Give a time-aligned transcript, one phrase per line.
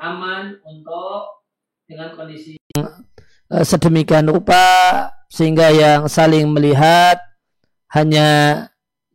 [0.00, 1.44] aman untuk
[1.88, 4.64] dengan kondisi eh, sedemikian rupa
[5.28, 7.20] sehingga yang saling melihat
[7.92, 8.28] hanya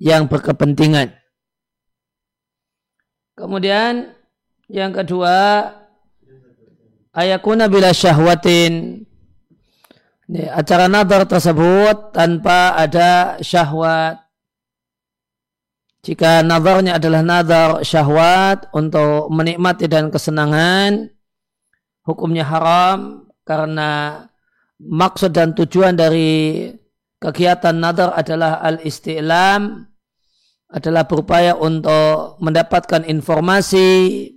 [0.01, 1.13] yang berkepentingan.
[3.33, 4.13] Kemudian
[4.69, 5.69] yang kedua
[7.13, 9.05] ayakuna bila syahwatin
[10.33, 14.22] acara nadar tersebut tanpa ada syahwat.
[16.03, 21.07] Jika nadarnya adalah nadar syahwat untuk menikmati dan kesenangan,
[22.03, 24.19] hukumnya haram karena
[24.83, 26.67] maksud dan tujuan dari
[27.23, 29.87] kegiatan nadar adalah al-istilam,
[30.67, 34.27] adalah berupaya untuk mendapatkan informasi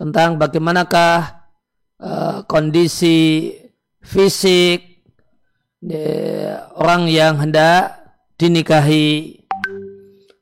[0.00, 1.44] tentang bagaimanakah
[2.00, 3.52] uh, kondisi
[4.00, 5.04] fisik
[5.84, 8.00] uh, orang yang hendak
[8.40, 9.43] dinikahi.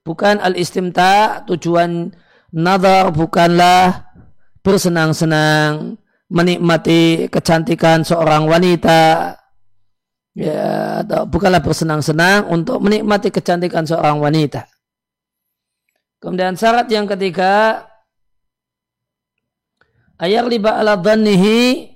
[0.02, 2.10] Bukan al-istimta, tujuan
[2.50, 4.10] nazar bukanlah
[4.66, 5.94] bersenang-senang
[6.32, 9.36] menikmati kecantikan seorang wanita
[10.32, 14.64] ya atau bukanlah bersenang-senang untuk menikmati kecantikan seorang wanita.
[16.22, 17.84] Kemudian syarat yang ketiga
[20.16, 21.90] ayat liba ala dhannihi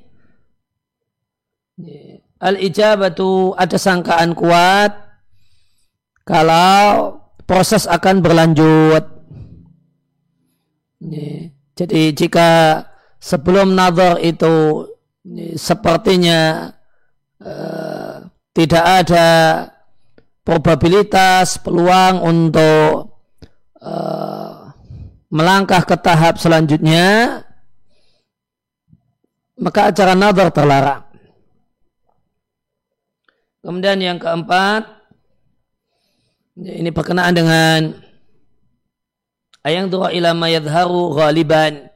[2.42, 4.92] al ijabatu ada sangkaan kuat
[6.26, 9.04] kalau proses akan berlanjut.
[11.76, 12.82] Jadi jika
[13.22, 14.86] sebelum nazar itu
[15.54, 16.72] sepertinya
[17.42, 19.28] uh, tidak ada
[20.46, 23.18] probabilitas peluang untuk
[23.82, 24.70] uh,
[25.30, 27.42] melangkah ke tahap selanjutnya
[29.56, 31.02] maka acara nazar terlarang.
[33.64, 34.95] Kemudian yang keempat
[36.56, 37.80] ini berkenaan dengan
[39.60, 41.92] ayang dua ilama yadharu ghaliban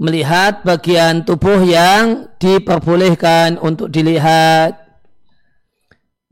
[0.00, 4.80] melihat bagian tubuh yang diperbolehkan untuk dilihat.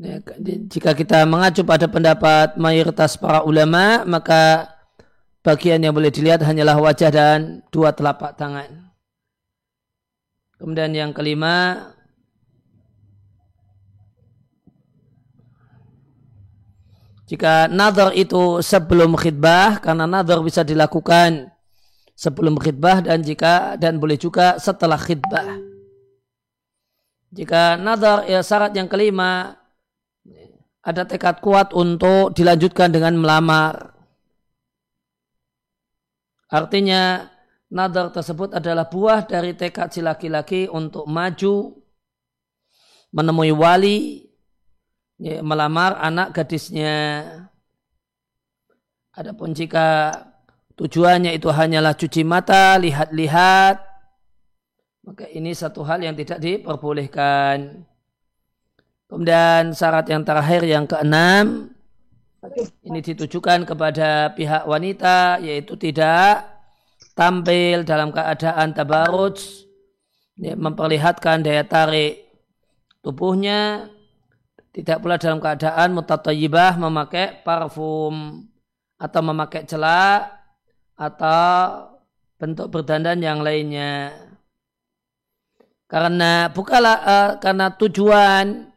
[0.02, 0.18] Ya,
[0.66, 4.66] jika kita mengacu pada pendapat mayoritas para ulama, maka
[5.46, 8.90] bagian yang boleh dilihat hanyalah wajah dan dua telapak tangan.
[10.58, 11.86] Kemudian yang kelima,
[17.32, 21.48] Jika nazar itu sebelum khidbah, karena nazar bisa dilakukan
[22.12, 25.56] sebelum khidbah dan jika dan boleh juga setelah khidbah.
[27.32, 29.56] Jika nazar ya syarat yang kelima
[30.84, 33.96] ada tekad kuat untuk dilanjutkan dengan melamar.
[36.52, 37.32] Artinya
[37.72, 41.80] nazar tersebut adalah buah dari tekad si laki-laki untuk maju
[43.08, 44.31] menemui wali
[45.22, 47.22] ya, melamar anak gadisnya.
[49.14, 50.10] Adapun jika
[50.74, 53.78] tujuannya itu hanyalah cuci mata, lihat-lihat,
[55.06, 57.86] maka ini satu hal yang tidak diperbolehkan.
[59.06, 61.70] Kemudian syarat yang terakhir yang keenam,
[62.82, 66.48] ini ditujukan kepada pihak wanita, yaitu tidak
[67.12, 69.68] tampil dalam keadaan tabaruj,
[70.40, 72.24] ya, memperlihatkan daya tarik
[73.04, 73.92] tubuhnya,
[74.72, 78.48] tidak pula dalam keadaan mutatayyibah memakai parfum
[78.96, 80.32] atau memakai celak
[80.96, 81.92] atau
[82.40, 84.16] bentuk berdandan yang lainnya.
[85.86, 88.72] Karena bukalah uh, karena tujuan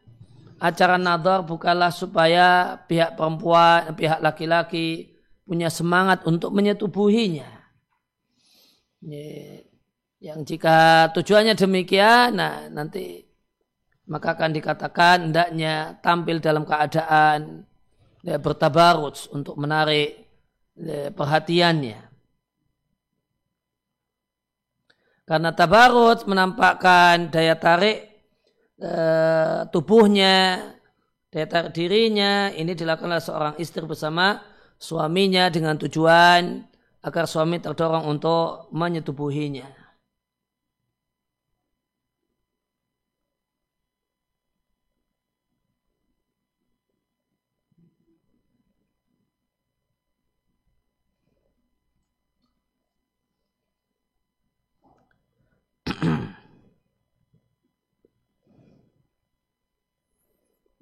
[0.60, 5.16] acara nadar bukanlah supaya pihak perempuan, pihak laki-laki
[5.48, 7.48] punya semangat untuk menyetubuhinya.
[10.20, 13.25] Yang jika tujuannya demikian, nah nanti
[14.06, 17.66] maka akan dikatakan hendaknya tampil dalam keadaan
[18.22, 18.38] ya,
[19.34, 20.26] untuk menarik
[20.78, 22.06] ya, perhatiannya.
[25.26, 27.98] Karena tabarut menampakkan daya tarik
[28.78, 28.92] e,
[29.74, 30.62] tubuhnya,
[31.34, 34.38] daya tarik dirinya, ini dilakukan oleh seorang istri bersama
[34.78, 36.62] suaminya dengan tujuan
[37.02, 39.85] agar suami terdorong untuk menyetubuhinya.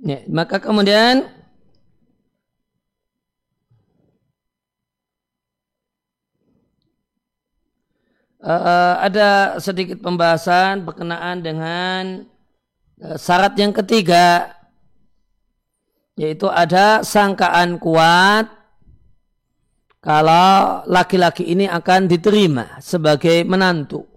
[0.04, 1.24] Ya, maka kemudian
[8.44, 12.28] uh, ada sedikit pembahasan berkenaan dengan
[13.00, 14.52] uh, syarat yang ketiga
[16.20, 18.46] yaitu ada sangkaan kuat
[20.04, 24.13] kalau laki-laki ini akan diterima sebagai menantu.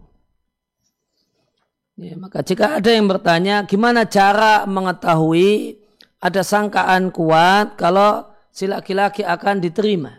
[1.98, 5.82] Ya, maka jika ada yang bertanya gimana cara mengetahui
[6.22, 10.14] ada sangkaan kuat kalau si laki-laki akan diterima.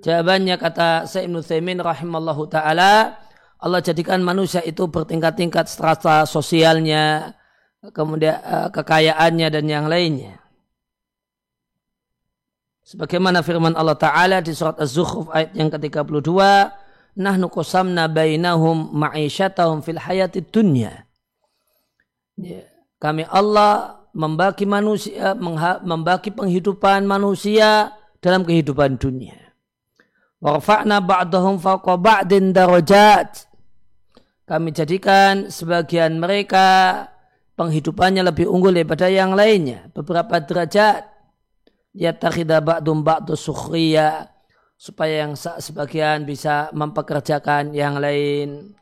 [0.00, 3.24] Jawabannya kata Ibn Thaymin rahimallahu ta'ala
[3.64, 7.32] Allah jadikan manusia itu bertingkat-tingkat strata sosialnya,
[7.96, 10.36] kemudian uh, kekayaannya dan yang lainnya.
[12.84, 16.28] Sebagaimana firman Allah Ta'ala di surat Az-Zukhruf ayat yang ke-32,
[17.14, 21.06] Nahnu kusamna bainahum ma'isyatahum fil hayati dunya.
[22.34, 22.66] Ya,
[22.98, 25.38] kami Allah membagi manusia,
[25.86, 29.38] membagi penghidupan manusia dalam kehidupan dunia.
[30.42, 33.54] Warfa'na ba'dahum fawqa ba'din darajat
[34.44, 37.08] kami jadikan sebagian mereka
[37.56, 39.88] penghidupannya lebih unggul daripada yang lainnya.
[39.96, 41.08] Beberapa derajat.
[41.96, 44.33] Ya takhida ba'dum ba'du sukhriya.
[44.74, 48.74] Supaya yang sebagian bisa mempekerjakan yang lain.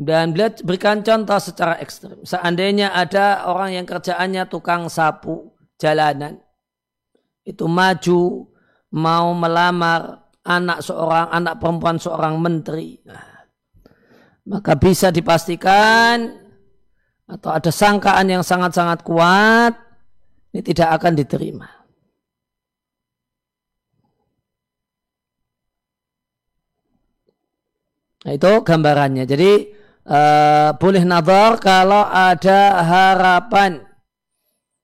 [0.00, 0.32] Dan
[0.64, 2.24] berikan contoh secara ekstrim.
[2.24, 6.40] Seandainya ada orang yang kerjaannya tukang sapu jalanan.
[7.44, 8.50] Itu maju,
[8.90, 13.44] mau melamar anak seorang anak perempuan seorang menteri nah,
[14.48, 16.32] maka bisa dipastikan
[17.30, 19.74] atau ada sangkaan yang sangat-sangat kuat
[20.50, 21.68] ini tidak akan diterima.
[28.20, 29.24] Nah, itu gambarannya.
[29.24, 29.52] Jadi
[30.04, 33.80] uh, boleh nazar kalau ada harapan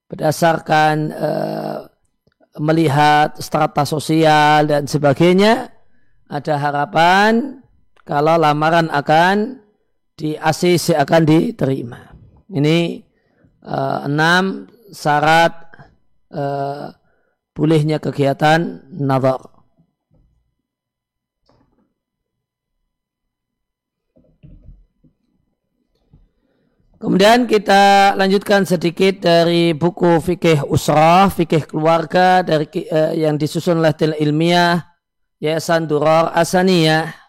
[0.08, 1.78] berdasarkan uh,
[2.56, 5.68] melihat strata sosial dan sebagainya,
[6.32, 7.60] ada harapan
[8.06, 9.60] kalau lamaran akan
[10.16, 12.16] di akan diterima.
[12.48, 13.04] Ini
[13.68, 15.52] uh, enam syarat
[16.32, 16.96] uh,
[17.52, 19.44] bolehnya kegiatan nazar.
[26.96, 33.92] Kemudian kita lanjutkan sedikit dari buku fikih usrah, fikih keluarga dari uh, yang disusun oleh
[33.92, 34.80] Til Ilmiah
[35.36, 37.25] Yayasan Duror Asaniyah.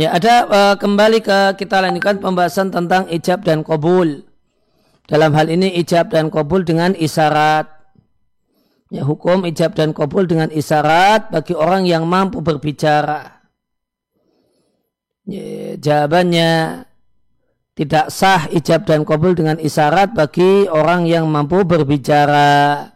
[0.00, 4.24] Ya ada uh, kembali ke kita lanjutkan pembahasan tentang ijab dan kabul.
[5.04, 7.68] Dalam hal ini ijab dan kabul dengan isyarat.
[8.88, 13.44] Ya, hukum ijab dan kabul dengan isyarat bagi orang yang mampu berbicara.
[15.28, 16.88] Ya, jawabannya
[17.76, 22.88] tidak sah ijab dan kabul dengan isyarat bagi orang yang mampu berbicara.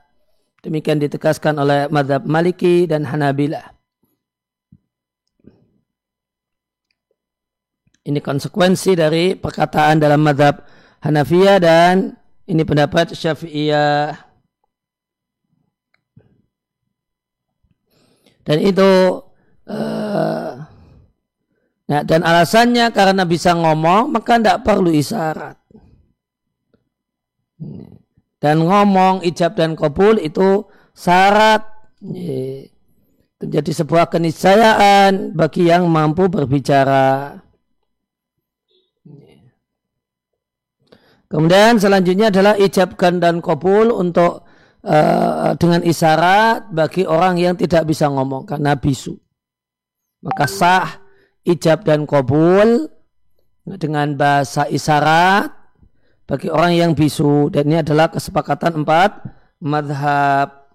[0.65, 3.74] Demikian ditegaskan oleh madhab Maliki dan Hanabilah.
[8.05, 10.61] Ini konsekuensi dari perkataan dalam madhab
[11.01, 12.13] Hanafiyah dan
[12.45, 14.13] ini pendapat Syafi'iyah.
[18.45, 19.25] Dan itu
[19.73, 20.53] uh,
[21.89, 25.57] nah, dan alasannya karena bisa ngomong maka tidak perlu isyarat.
[28.37, 31.65] Dan ngomong ijab dan kabul itu syarat
[33.41, 37.41] menjadi sebuah keniscayaan bagi yang mampu berbicara.
[41.35, 44.47] Kemudian selanjutnya adalah ijabkan dan kabul untuk
[44.87, 49.19] uh, dengan isyarat bagi orang yang tidak bisa ngomong karena bisu.
[50.23, 51.03] Maka sah
[51.43, 52.87] ijab dan kabul
[53.67, 55.51] dengan bahasa isyarat
[56.31, 59.27] bagi orang yang bisu dan ini adalah kesepakatan empat
[59.59, 60.71] madhab.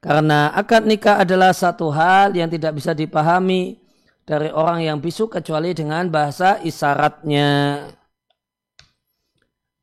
[0.00, 3.83] Karena akad nikah adalah satu hal yang tidak bisa dipahami
[4.24, 7.80] dari orang yang bisu kecuali dengan bahasa isyaratnya.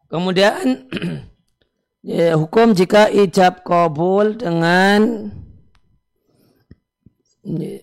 [0.09, 0.89] Kemudian
[2.09, 5.29] ya, hukum jika ijab kabul dengan
[7.45, 7.79] ya,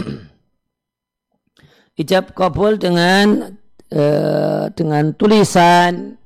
[2.02, 3.54] ijab kabul dengan
[3.92, 6.16] eh, dengan tulisan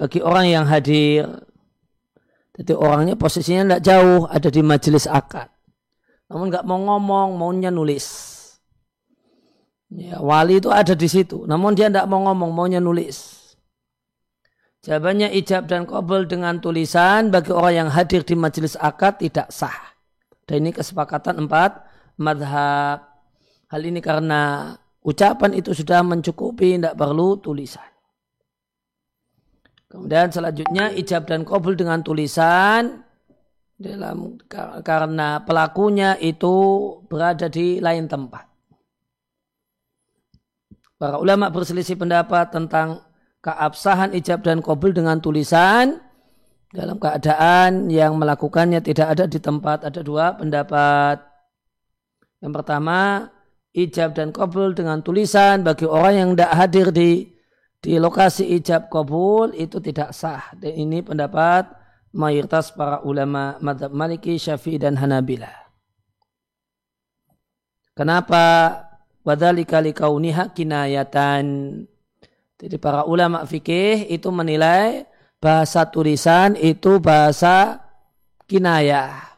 [0.00, 1.28] bagi orang yang hadir.
[2.54, 5.53] Jadi orangnya posisinya tidak jauh, ada di majelis akad
[6.34, 8.10] namun nggak mau ngomong, maunya nulis.
[9.94, 13.46] Ya, wali itu ada di situ, namun dia tidak mau ngomong, maunya nulis.
[14.82, 19.94] Jawabannya ijab dan kabul dengan tulisan bagi orang yang hadir di majelis akad tidak sah.
[20.42, 21.86] Dan ini kesepakatan empat
[22.18, 23.14] madhab.
[23.70, 24.74] Hal ini karena
[25.06, 27.86] ucapan itu sudah mencukupi, tidak perlu tulisan.
[29.86, 33.03] Kemudian selanjutnya ijab dan kabul dengan tulisan
[33.74, 34.38] dalam
[34.86, 36.54] karena pelakunya itu
[37.10, 38.46] berada di lain tempat.
[40.94, 43.02] Para ulama berselisih pendapat tentang
[43.42, 46.00] keabsahan ijab dan kabul dengan tulisan
[46.70, 49.84] dalam keadaan yang melakukannya tidak ada di tempat.
[49.84, 51.20] Ada dua pendapat.
[52.40, 53.28] Yang pertama,
[53.74, 57.10] ijab dan kabul dengan tulisan bagi orang yang tidak hadir di
[57.84, 60.54] di lokasi ijab kabul itu tidak sah.
[60.56, 61.83] Dan ini pendapat
[62.14, 65.50] mayoritas para ulama madhab maliki, syafi'i dan hanabila.
[67.98, 68.78] Kenapa?
[69.26, 71.46] Wadhalika likauniha kinayatan.
[72.60, 75.10] Jadi para ulama fikih itu menilai
[75.42, 77.82] bahasa tulisan itu bahasa
[78.46, 79.34] kinayah.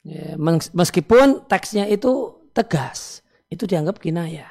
[0.00, 0.34] Ya,
[0.72, 3.20] meskipun teksnya itu tegas,
[3.52, 4.48] itu dianggap kinayah.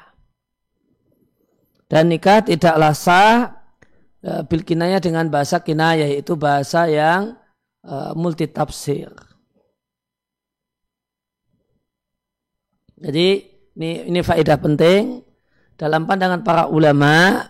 [1.89, 3.58] Dan nikah tidaklah sah
[4.25, 7.35] uh, bil kinayah dengan bahasa kinayah yaitu bahasa yang
[7.85, 9.11] uh, multi tafsir.
[12.99, 13.47] Jadi
[13.79, 15.23] ini ini faedah penting
[15.79, 17.47] dalam pandangan para ulama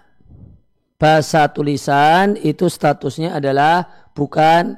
[1.01, 4.77] bahasa tulisan itu statusnya adalah bukan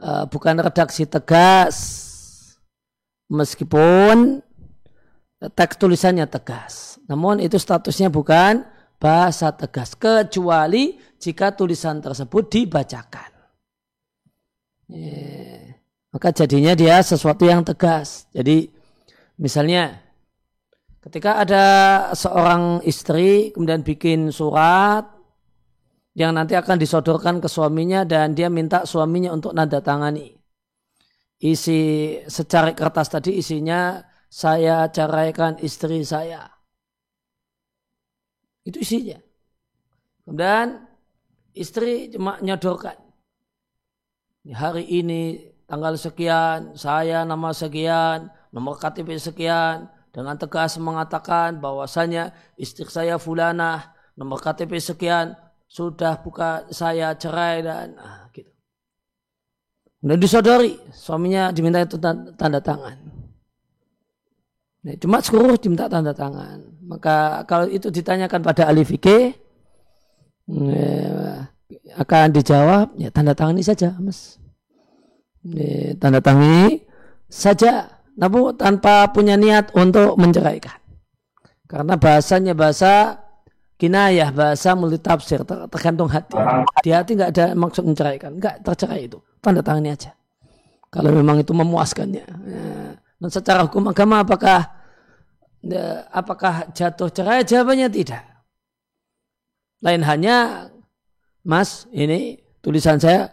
[0.00, 1.76] uh, bukan redaksi tegas
[3.28, 4.40] meskipun
[5.52, 6.96] teks tulisannya tegas.
[7.04, 8.64] Namun itu statusnya bukan
[8.96, 13.30] bahasa tegas kecuali jika tulisan tersebut dibacakan.
[16.12, 18.24] Maka jadinya dia sesuatu yang tegas.
[18.32, 18.72] Jadi
[19.36, 20.00] misalnya
[21.04, 21.64] ketika ada
[22.16, 25.04] seorang istri kemudian bikin surat
[26.16, 30.32] yang nanti akan disodorkan ke suaminya dan dia minta suaminya untuk nanda tangani.
[31.36, 34.00] Isi secari kertas tadi isinya
[34.32, 36.55] saya ceraikan istri saya
[38.66, 39.22] itu isinya.
[40.26, 40.82] Kemudian
[41.54, 42.98] istri cuma nyodorkan.
[44.46, 52.86] Hari ini tanggal sekian, saya nama sekian, nomor KTP sekian, dengan tegas mengatakan bahwasanya istri
[52.90, 55.34] saya fulanah, nomor KTP sekian,
[55.66, 58.50] sudah buka saya cerai dan ah, gitu.
[59.98, 61.98] Dan disodori, suaminya diminta itu
[62.38, 62.98] tanda tangan.
[64.86, 66.75] Nah, cuma seluruh diminta tanda tangan.
[66.86, 69.34] Maka kalau itu ditanyakan pada ahli fikih,
[70.46, 71.50] ya,
[71.98, 74.38] akan dijawab, ya tanda tangani saja, mas.
[75.42, 76.86] Ya, tanda tangani
[77.26, 80.78] saja, namun tanpa punya niat untuk menceraikan.
[81.66, 83.18] Karena bahasanya bahasa
[83.82, 86.38] kinayah, bahasa multitafsir, tergantung hati.
[86.86, 90.14] Di hati nggak ada maksud menceraikan, nggak tercerai itu, tanda tangani aja.
[90.86, 92.24] Kalau memang itu memuaskannya.
[92.46, 92.94] Ya.
[93.18, 94.75] Dan secara hukum agama apakah
[96.12, 97.46] apakah jatuh cerai?
[97.46, 98.22] Jawabannya tidak.
[99.80, 100.68] Lain hanya,
[101.46, 103.30] Mas, ini tulisan saya,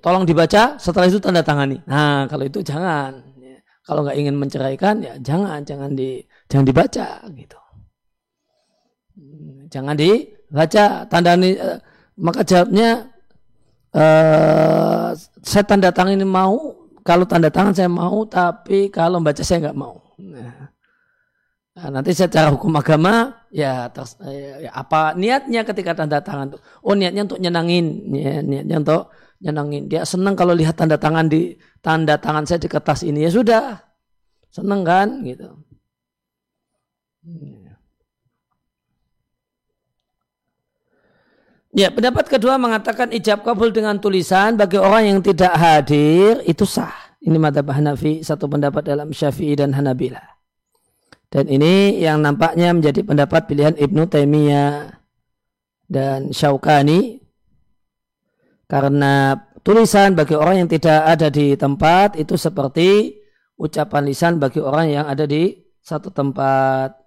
[0.00, 1.78] tolong dibaca, setelah itu tanda tangani.
[1.86, 3.34] Nah, kalau itu jangan.
[3.84, 7.60] Kalau nggak ingin menceraikan, ya jangan, jangan di, jangan dibaca gitu.
[9.68, 11.78] Jangan dibaca, tanda ini, eh,
[12.16, 13.12] maka jawabnya,
[13.92, 15.12] uh,
[15.44, 19.76] saya tanda tangan ini mau, kalau tanda tangan saya mau, tapi kalau baca saya nggak
[19.76, 20.03] mau.
[20.18, 20.70] Nah,
[21.74, 26.58] nah, nanti secara hukum agama ya, terus, ya, ya apa niatnya ketika tanda tangan itu?
[26.86, 29.02] Oh niatnya untuk nyenangin, ya, niatnya untuk
[29.42, 29.82] nyenangin.
[29.90, 33.82] Dia senang kalau lihat tanda tangan di tanda tangan saya di kertas ini ya sudah,
[34.54, 35.50] senang kan gitu.
[41.74, 47.03] Ya, pendapat kedua mengatakan ijab kabul dengan tulisan bagi orang yang tidak hadir itu sah.
[47.24, 50.20] Ini madhab Hanafi, satu pendapat dalam Syafi'i dan Hanabila.
[51.32, 54.92] Dan ini yang nampaknya menjadi pendapat pilihan Ibnu Taimiyah
[55.88, 57.18] dan Syaukani
[58.70, 59.34] karena
[59.64, 63.18] tulisan bagi orang yang tidak ada di tempat itu seperti
[63.58, 65.52] ucapan lisan bagi orang yang ada di
[65.84, 67.03] satu tempat.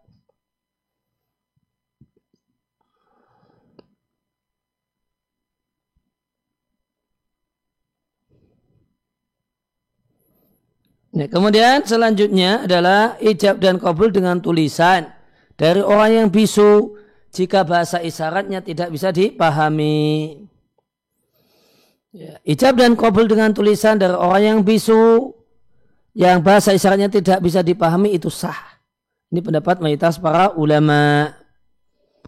[11.17, 15.09] Nah, kemudian selanjutnya adalah ijab dan kabul dengan tulisan
[15.57, 16.93] dari orang yang bisu
[17.33, 20.37] jika bahasa isyaratnya tidak bisa dipahami.
[22.13, 25.33] Ya, ijab dan kabul dengan tulisan dari orang yang bisu
[26.13, 28.77] yang bahasa isyaratnya tidak bisa dipahami itu sah.
[29.33, 31.33] Ini pendapat mayoritas para ulama.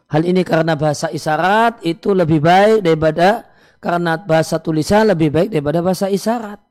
[0.09, 3.45] Hal ini karena bahasa isyarat itu lebih baik daripada
[3.77, 6.68] karena bahasa tulisan lebih baik daripada bahasa isyarat.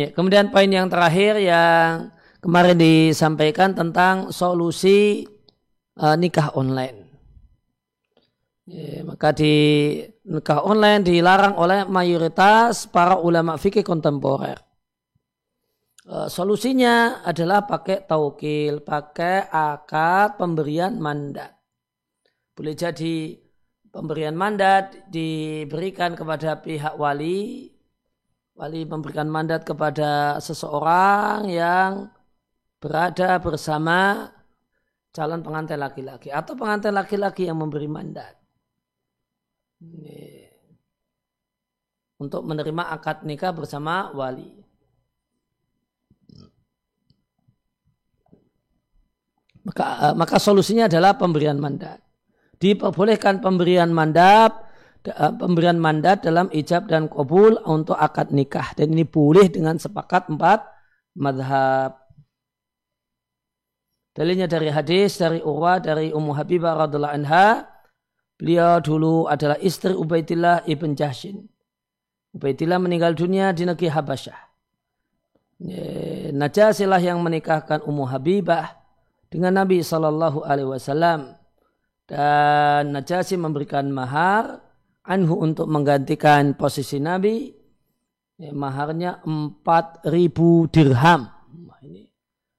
[0.00, 2.08] Ya, kemudian poin yang terakhir yang
[2.40, 5.28] kemarin disampaikan tentang solusi
[6.00, 7.04] uh, nikah online.
[8.64, 9.52] Ya, maka di
[10.24, 14.56] nikah online dilarang oleh mayoritas para ulama fikih kontemporer.
[16.08, 21.60] Uh, solusinya adalah pakai taukil, pakai akad pemberian mandat.
[22.56, 23.36] Boleh jadi
[23.92, 27.68] pemberian mandat diberikan kepada pihak wali
[28.60, 32.12] wali memberikan mandat kepada seseorang yang
[32.76, 34.28] berada bersama
[35.16, 38.36] calon pengantin laki-laki atau pengantin laki-laki yang memberi mandat
[42.20, 44.60] untuk menerima akad nikah bersama wali.
[49.64, 52.00] Maka, maka solusinya adalah pemberian mandat.
[52.60, 54.59] Diperbolehkan pemberian mandat Eh,
[55.40, 60.60] pemberian mandat dalam ijab dan kabul untuk akad nikah dan ini boleh dengan sepakat empat
[61.16, 61.96] madhab.
[64.12, 67.64] Dalilnya dari hadis dari Urwa dari Ummu Habibah radhiallahu anha.
[68.36, 71.44] Beliau dulu adalah istri Ubaidillah ibn Jahshin.
[72.32, 74.40] Ubaidillah meninggal dunia di negeri Habasyah.
[76.32, 78.80] Najasilah yang menikahkan Ummu Habibah
[79.28, 81.36] dengan Nabi Shallallahu Alaihi Wasallam
[82.08, 84.69] dan Najasi memberikan mahar
[85.10, 87.50] anhu untuk menggantikan posisi Nabi
[88.38, 91.26] ya, maharnya 4000 dirham.
[91.66, 92.06] Nah, ini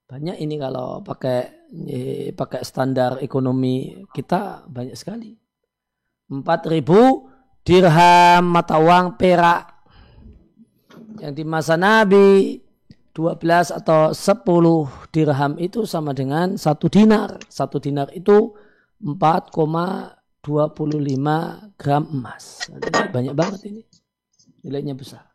[0.04, 1.40] banyak ini kalau pakai
[1.88, 5.32] ya, pakai standar ekonomi kita banyak sekali.
[6.28, 9.72] 4000 dirham mata uang perak
[11.24, 12.60] yang di masa Nabi
[13.12, 17.40] 12 atau 10 dirham itu sama dengan satu dinar.
[17.52, 18.56] Satu dinar itu
[19.04, 19.52] 4,
[20.42, 22.66] 25 gram emas.
[23.14, 23.82] banyak banget ini.
[24.62, 25.26] Nilainya besar.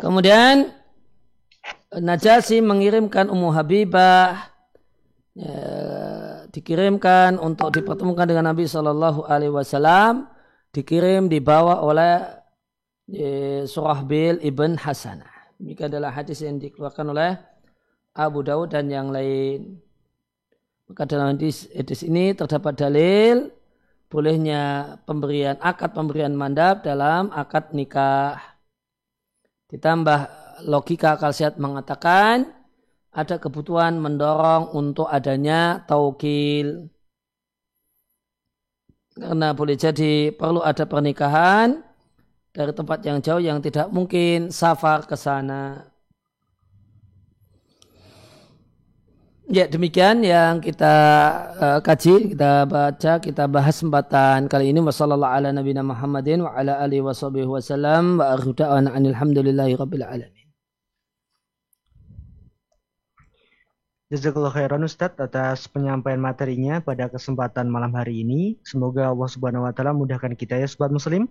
[0.00, 0.82] Kemudian
[1.92, 4.48] Najasi mengirimkan Ummu Habibah
[5.36, 5.60] ya,
[6.48, 10.24] dikirimkan untuk dipertemukan dengan Nabi Shallallahu Alaihi Wasallam
[10.72, 12.16] dikirim dibawa oleh
[13.12, 15.52] ya, Surahbil ibn Hasanah.
[15.60, 17.36] Demikian adalah hadis yang dikeluarkan oleh
[18.16, 19.76] Abu Dawud dan yang lain.
[20.92, 23.48] Maka dalam hadis, hadis ini terdapat dalil
[24.12, 28.36] bolehnya pemberian akad pemberian mandap dalam akad nikah.
[29.72, 30.20] Ditambah
[30.68, 32.44] logika akal sehat mengatakan
[33.08, 36.92] ada kebutuhan mendorong untuk adanya taukil.
[39.16, 41.80] Karena boleh jadi perlu ada pernikahan
[42.52, 45.91] dari tempat yang jauh yang tidak mungkin safar ke sana.
[49.52, 50.94] Ya demikian yang kita
[51.60, 54.80] uh, kaji, kita baca, kita bahas kesempatan kali ini.
[54.80, 57.12] Wassalamualaikum ala nabiyina Muhammadin wa ala alihi wa
[58.16, 58.56] wa akhiru
[59.76, 60.48] rabbil alamin.
[64.08, 68.56] Jazakallah khairan Ustadz atas penyampaian materinya pada kesempatan malam hari ini.
[68.64, 71.28] Semoga Allah Subhanahu wa taala mudahkan kita ya sobat muslim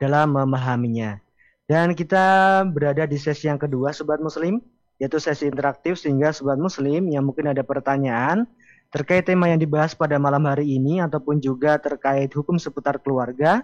[0.00, 1.20] dalam memahaminya.
[1.68, 4.64] Dan kita berada di sesi yang kedua sobat muslim
[4.98, 8.46] yaitu sesi interaktif sehingga sobat muslim yang mungkin ada pertanyaan
[8.90, 13.62] terkait tema yang dibahas pada malam hari ini ataupun juga terkait hukum seputar keluarga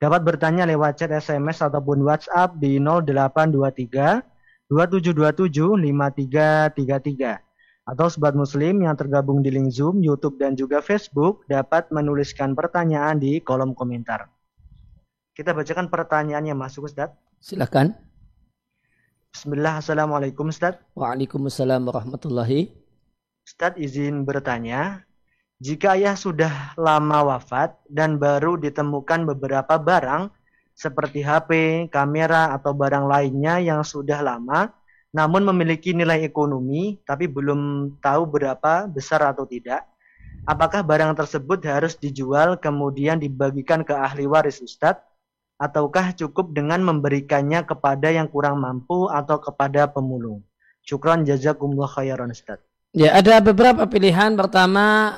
[0.00, 4.24] dapat bertanya lewat chat SMS ataupun WhatsApp di 0823
[4.72, 11.90] 2727 5333 atau sobat muslim yang tergabung di link Zoom, YouTube dan juga Facebook dapat
[11.90, 14.30] menuliskan pertanyaan di kolom komentar.
[15.34, 17.10] Kita bacakan pertanyaan yang masuk Ustaz.
[17.42, 18.11] Silakan.
[19.32, 20.76] Bismillah, Assalamualaikum Ustaz.
[20.92, 22.68] Waalaikumsalam warahmatullahi.
[23.48, 25.08] Ustaz izin bertanya,
[25.56, 30.28] jika ayah sudah lama wafat dan baru ditemukan beberapa barang
[30.76, 31.50] seperti HP,
[31.88, 34.68] kamera, atau barang lainnya yang sudah lama
[35.16, 39.88] namun memiliki nilai ekonomi tapi belum tahu berapa besar atau tidak,
[40.44, 45.11] apakah barang tersebut harus dijual kemudian dibagikan ke ahli waris Ustadz
[45.62, 50.42] ataukah cukup dengan memberikannya kepada yang kurang mampu atau kepada pemulung?
[50.82, 52.58] Syukran jazakumullah khairan Ustaz.
[52.90, 54.34] Ya, ada beberapa pilihan.
[54.34, 55.16] Pertama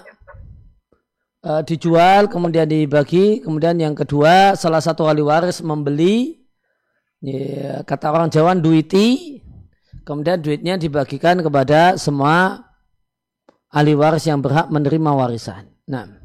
[1.41, 6.45] uh, dijual, kemudian dibagi, kemudian yang kedua salah satu ahli waris membeli
[7.25, 9.41] ya, kata orang Jawa duiti,
[10.05, 12.69] kemudian duitnya dibagikan kepada semua
[13.73, 15.73] ahli waris yang berhak menerima warisan.
[15.89, 16.21] Nah.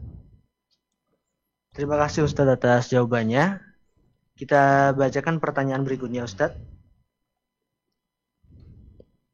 [1.71, 3.68] Terima kasih Ustaz atas jawabannya.
[4.39, 6.55] Kita bacakan pertanyaan berikutnya Ustadz.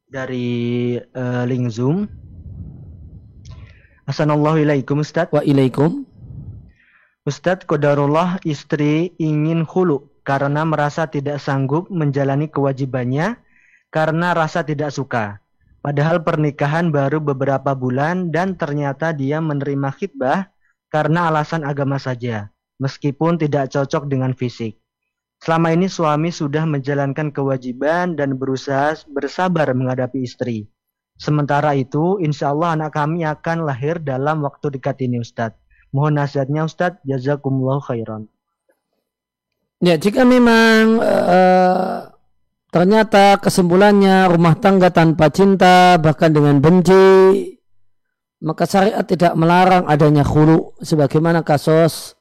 [0.10, 2.10] Dari uh, link Zoom.
[4.10, 5.30] Assalamualaikum Ustadz.
[5.30, 6.10] Wa ilaikum.
[7.22, 13.38] Ustadz Kodarullah istri ingin hulu karena merasa tidak sanggup menjalani kewajibannya
[13.94, 15.38] karena rasa tidak suka.
[15.86, 20.50] Padahal pernikahan baru beberapa bulan dan ternyata dia menerima khidbah
[20.90, 22.50] karena alasan agama saja,
[22.82, 24.82] meskipun tidak cocok dengan fisik.
[25.46, 30.66] Selama ini suami sudah menjalankan kewajiban dan berusaha bersabar menghadapi istri.
[31.22, 35.54] Sementara itu, insya Allah anak kami akan lahir dalam waktu dekat ini Ustadz.
[35.94, 38.26] Mohon nasihatnya Ustadz, jazakumullah khairan.
[39.86, 42.10] Ya, jika memang uh,
[42.74, 47.54] ternyata kesimpulannya rumah tangga tanpa cinta bahkan dengan benci,
[48.42, 52.18] maka syariat tidak melarang adanya khulu sebagaimana kasus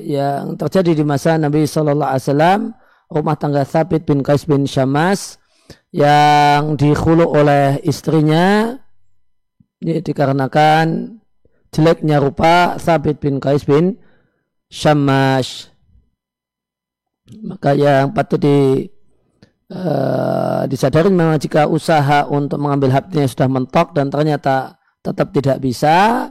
[0.00, 2.60] yang terjadi di masa Nabi Shallallahu Alaihi Wasallam
[3.12, 5.36] rumah tangga Thabit bin Qais bin Syamas
[5.90, 8.78] yang dikhulu oleh istrinya
[9.82, 11.18] ya, dikarenakan
[11.74, 13.98] jeleknya rupa Sabit bin Qais bin
[14.70, 15.70] Syamash.
[17.30, 18.90] Maka yang patut di
[19.70, 26.26] uh, disadari memang jika usaha untuk mengambil haknya sudah mentok dan ternyata tetap tidak bisa,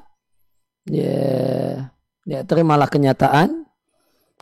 [0.87, 1.87] ya,
[2.29, 3.65] ya terimalah kenyataan.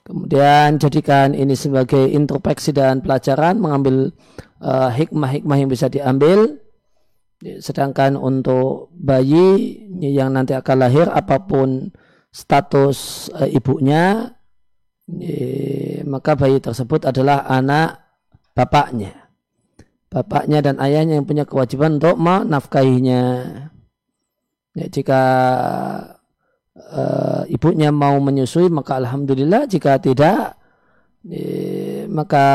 [0.04, 4.16] Kemudian jadikan ini sebagai introspeksi dan pelajaran, mengambil
[4.64, 6.64] hikmah-hikmah uh, yang bisa diambil
[7.38, 11.94] Sedangkan untuk bayi yang nanti akan lahir apa pun
[12.34, 14.34] status e, ibunya
[15.06, 18.02] e, maka bayi tersebut adalah anak
[18.58, 19.30] bapaknya.
[20.10, 23.22] Bapaknya dan ayahnya yang punya kewajiban untuk menafkahinya.
[24.74, 25.22] Ya, jika
[26.78, 27.04] e,
[27.52, 30.56] ibunya mau menyusui maka alhamdulillah jika tidak
[31.26, 32.46] e, maka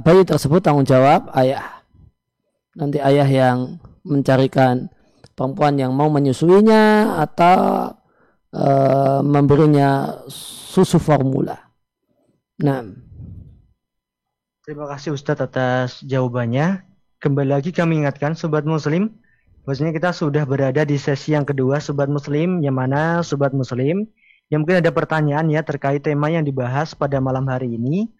[0.00, 1.82] bayi tersebut tanggung jawab ayah.
[2.72, 4.88] Nanti ayah yang mencarikan
[5.36, 7.92] perempuan yang mau menyusuinya atau
[8.54, 8.66] e,
[9.26, 11.58] memberinya susu formula.
[12.62, 12.86] Nah.
[14.62, 16.86] Terima kasih Ustadz atas jawabannya.
[17.18, 19.10] Kembali lagi kami ingatkan Sobat Muslim,
[19.62, 24.06] bahwasanya kita sudah berada di sesi yang kedua Sobat Muslim, yang mana Sobat Muslim
[24.50, 28.10] yang mungkin ada pertanyaan ya terkait tema yang dibahas pada malam hari ini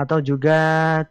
[0.00, 0.56] atau juga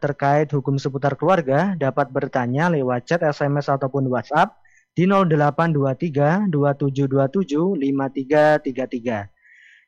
[0.02, 4.58] terkait hukum seputar keluarga dapat bertanya lewat chat, SMS ataupun WhatsApp
[4.98, 9.30] di 0823 2727 5333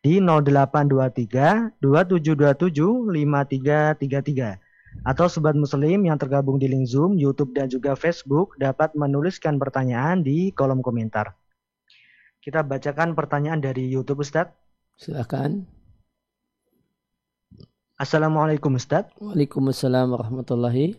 [0.05, 4.61] di 0823 2727 5333
[5.01, 10.21] atau sobat muslim yang tergabung di link Zoom, YouTube dan juga Facebook dapat menuliskan pertanyaan
[10.21, 11.34] di kolom komentar.
[12.41, 14.54] Kita bacakan pertanyaan dari YouTube Ustadz.
[14.97, 15.65] Silakan.
[18.01, 19.13] Assalamualaikum Ustaz.
[19.21, 20.97] Waalaikumsalam warahmatullahi.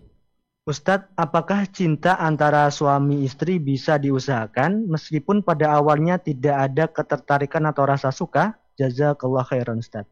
[0.62, 7.83] Ustadz, apakah cinta antara suami istri bisa diusahakan meskipun pada awalnya tidak ada ketertarikan atau
[7.90, 8.55] rasa suka?
[8.78, 10.07] Jazakallah khairan Ustaz.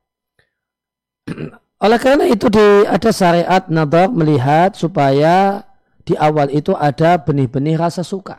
[1.80, 5.64] Oleh karena itu di, ada syariat nadar melihat supaya
[6.04, 8.36] di awal itu ada benih-benih rasa suka.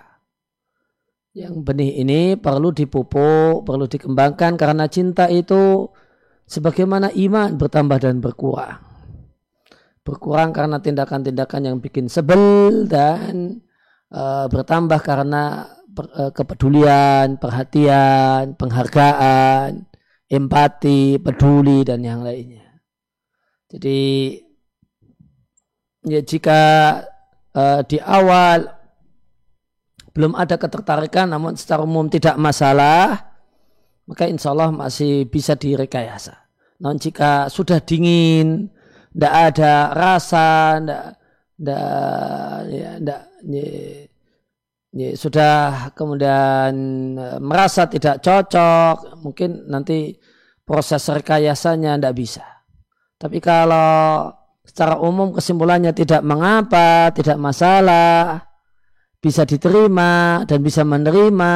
[1.33, 5.89] Yang benih ini perlu dipupuk, perlu dikembangkan karena cinta itu
[6.45, 8.77] sebagaimana iman bertambah dan berkurang.
[10.05, 13.65] Berkurang karena tindakan-tindakan yang bikin sebel dan
[14.13, 19.89] uh, bertambah karena per, uh, kepedulian, perhatian, penghargaan,
[20.29, 22.60] empati, peduli dan yang lainnya.
[23.71, 24.35] Jadi
[26.03, 26.59] ya jika
[27.55, 28.67] uh, di awal
[30.11, 33.31] belum ada ketertarikan namun secara umum tidak masalah
[34.11, 36.35] maka insya Allah masih bisa direkayasa.
[36.83, 38.67] Non jika sudah dingin,
[39.15, 41.05] tidak ada rasa, tidak,
[42.67, 43.67] ya, ya,
[44.91, 46.73] ya, sudah kemudian
[47.15, 50.19] e, merasa tidak cocok, mungkin nanti
[50.67, 52.45] proses rekayasanya tidak bisa.
[53.21, 54.33] Tapi kalau
[54.65, 58.49] secara umum kesimpulannya tidak mengapa, tidak masalah,
[59.21, 61.53] bisa diterima dan bisa menerima,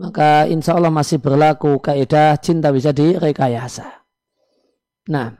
[0.00, 4.00] maka insya Allah masih berlaku kaidah cinta bisa direkayasa.
[5.12, 5.36] Nah.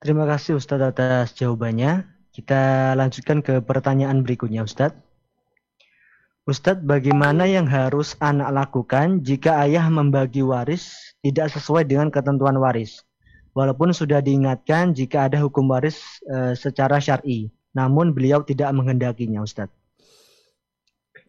[0.00, 2.04] Terima kasih Ustadz atas jawabannya.
[2.32, 5.00] Kita lanjutkan ke pertanyaan berikutnya Ustadz.
[6.48, 13.04] Ustadz, bagaimana yang harus anak lakukan jika ayah membagi waris tidak sesuai dengan ketentuan waris?
[13.60, 19.76] Walaupun sudah diingatkan jika ada hukum waris e, secara syar'i, namun beliau tidak menghendakinya, Ustadz.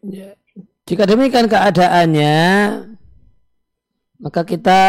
[0.00, 0.32] Ya.
[0.88, 2.40] Jika demikian keadaannya,
[4.22, 4.80] maka kita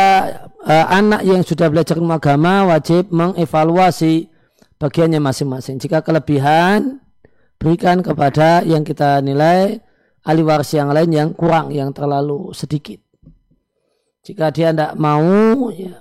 [0.62, 4.30] uh, anak yang sudah belajar agama wajib mengevaluasi
[4.78, 5.82] bagiannya masing-masing.
[5.82, 7.02] Jika kelebihan
[7.58, 9.82] berikan kepada yang kita nilai
[10.22, 13.02] ahli waris yang lain yang kurang, yang terlalu sedikit.
[14.24, 16.00] Jika dia tidak mau, ya,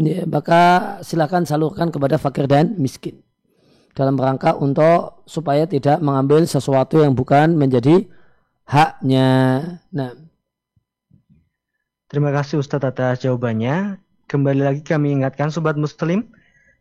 [0.00, 3.20] ya, maka silakan salurkan kepada fakir dan miskin
[3.92, 8.08] dalam rangka untuk supaya tidak mengambil sesuatu yang bukan menjadi
[8.64, 9.28] haknya.
[9.92, 10.16] Nah.
[12.10, 14.00] Terima kasih Ustadz atas jawabannya.
[14.26, 16.26] Kembali lagi kami ingatkan Sobat Muslim,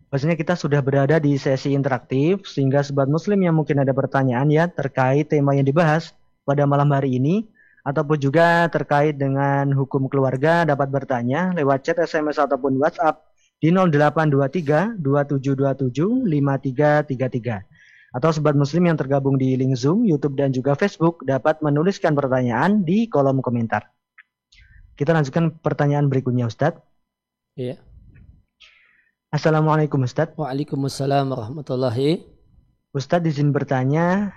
[0.10, 4.66] Pastinya kita sudah berada di sesi interaktif, sehingga Sobat Muslim yang mungkin ada pertanyaan ya
[4.66, 6.18] terkait tema yang dibahas
[6.50, 7.46] pada malam hari ini,
[7.90, 13.26] ataupun juga terkait dengan hukum keluarga dapat bertanya lewat chat SMS ataupun WhatsApp
[13.58, 17.66] di 0823 2727 5333.
[18.10, 22.82] Atau sobat muslim yang tergabung di link Zoom, YouTube dan juga Facebook dapat menuliskan pertanyaan
[22.82, 23.90] di kolom komentar.
[24.98, 26.82] Kita lanjutkan pertanyaan berikutnya Ustadz.
[27.54, 27.78] Iya.
[29.30, 30.34] Assalamualaikum Ustadz.
[30.38, 32.26] Waalaikumsalam warahmatullahi.
[32.98, 34.34] Ustadz izin bertanya,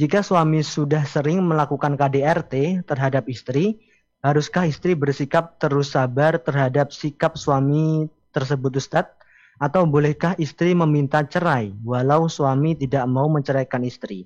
[0.00, 3.84] jika suami sudah sering melakukan KDRT terhadap istri,
[4.24, 9.12] haruskah istri bersikap terus sabar terhadap sikap suami tersebut Ustadz?
[9.60, 14.24] Atau bolehkah istri meminta cerai walau suami tidak mau menceraikan istri?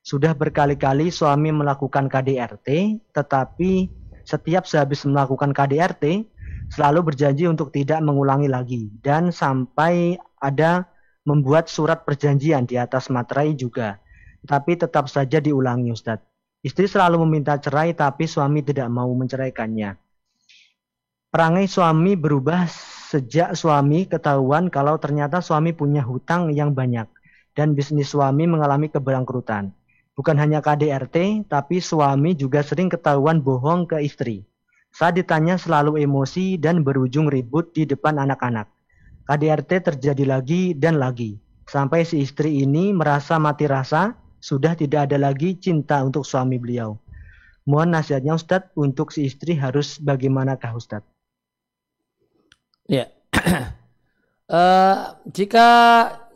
[0.00, 3.92] Sudah berkali-kali suami melakukan KDRT, tetapi
[4.24, 6.24] setiap sehabis melakukan KDRT,
[6.72, 8.88] selalu berjanji untuk tidak mengulangi lagi.
[9.04, 10.88] Dan sampai ada
[11.28, 14.00] membuat surat perjanjian di atas materai juga.
[14.44, 16.24] Tapi tetap saja diulangi Ustadz.
[16.60, 19.96] Istri selalu meminta cerai tapi suami tidak mau menceraikannya.
[21.32, 22.68] Perangai suami berubah
[23.10, 27.08] sejak suami ketahuan kalau ternyata suami punya hutang yang banyak
[27.56, 29.72] dan bisnis suami mengalami keberangkrutan.
[30.14, 34.44] Bukan hanya KDRT, tapi suami juga sering ketahuan bohong ke istri.
[34.90, 38.68] Saat ditanya selalu emosi dan berujung ribut di depan anak-anak.
[39.24, 41.38] KDRT terjadi lagi dan lagi.
[41.64, 46.96] Sampai si istri ini merasa mati rasa, sudah tidak ada lagi cinta untuk suami beliau.
[47.68, 51.06] Mohon nasihatnya Ustadz untuk si istri harus bagaimanakah Ustadz?
[52.90, 53.06] Ya.
[54.50, 55.68] uh, jika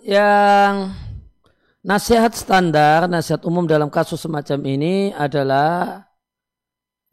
[0.05, 0.95] yang
[1.85, 6.05] nasihat standar, nasihat umum dalam kasus semacam ini adalah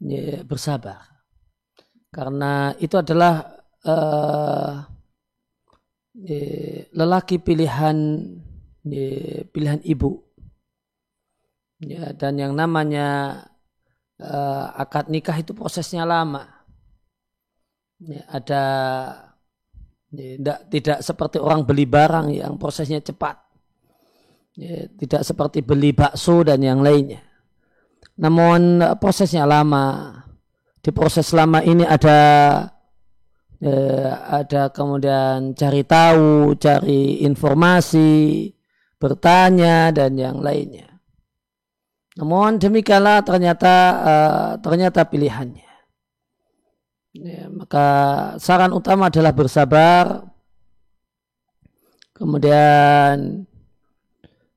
[0.00, 1.08] ya, bersabar.
[2.12, 3.48] Karena itu adalah
[3.88, 4.84] uh,
[6.16, 6.44] ya,
[6.92, 7.96] lelaki pilihan
[8.84, 10.20] ya, pilihan ibu.
[11.82, 13.42] Ya, dan yang namanya
[14.22, 16.46] uh, akad nikah itu prosesnya lama.
[17.98, 18.64] Ya, ada
[20.14, 23.34] tidak, tidak seperti orang beli barang yang prosesnya cepat.
[24.54, 27.24] Ya, tidak seperti beli bakso dan yang lainnya.
[28.14, 30.14] Namun prosesnya lama.
[30.82, 32.18] Di proses lama ini ada
[33.62, 33.78] ya,
[34.28, 38.50] ada kemudian cari tahu, cari informasi,
[38.98, 40.91] bertanya dan yang lainnya.
[42.12, 45.72] Namun demikianlah ternyata uh, ternyata pilihannya.
[47.12, 47.86] Ya, maka
[48.40, 50.24] saran utama adalah bersabar,
[52.16, 53.44] kemudian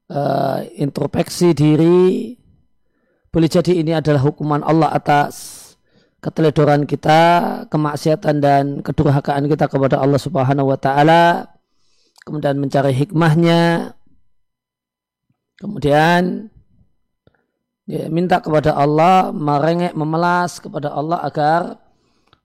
[0.08, 2.36] uh, introspeksi diri.
[3.28, 5.64] Boleh jadi ini adalah hukuman Allah atas
[6.24, 7.22] keteledoran kita,
[7.68, 11.52] kemaksiatan dan kedurhakaan kita kepada Allah Subhanahu wa taala.
[12.24, 13.94] Kemudian mencari hikmahnya.
[15.60, 16.55] Kemudian
[17.90, 21.62] ya, minta kepada Allah, merengek, memelas kepada Allah agar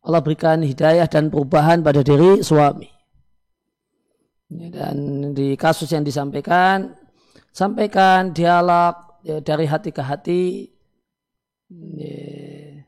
[0.01, 2.89] Allah berikan hidayah dan perubahan pada diri suami.
[4.51, 6.97] Ya, dan di kasus yang disampaikan,
[7.53, 10.45] sampaikan dialog ya, dari hati ke hati.
[11.71, 12.83] Ya,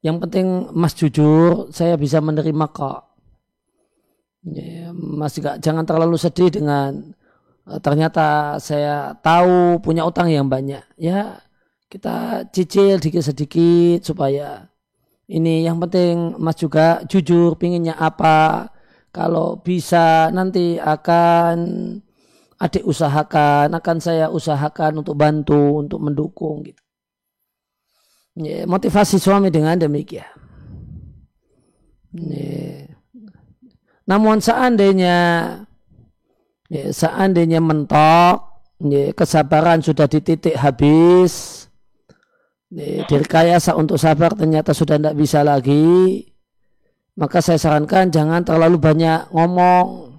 [0.00, 3.12] yang penting Mas jujur, saya bisa menerima kok.
[4.40, 7.12] Ya, mas juga jangan terlalu sedih dengan
[7.84, 10.82] ternyata saya tahu punya utang yang banyak.
[10.96, 11.42] Ya
[11.90, 14.70] kita cicil sedikit-sedikit supaya
[15.26, 18.70] ini yang penting Mas juga jujur pinginnya apa
[19.10, 21.58] kalau bisa nanti akan
[22.62, 26.82] adik usahakan akan saya usahakan untuk bantu untuk mendukung gitu
[28.38, 30.30] ya, motivasi suami dengan demikian
[32.14, 32.86] ya.
[34.06, 35.18] namun seandainya
[36.70, 41.66] ya, seandainya mentok ya, kesabaran sudah di titik habis
[42.70, 46.22] direkayasa untuk sabar ternyata sudah tidak bisa lagi,
[47.18, 50.14] maka saya sarankan jangan terlalu banyak ngomong.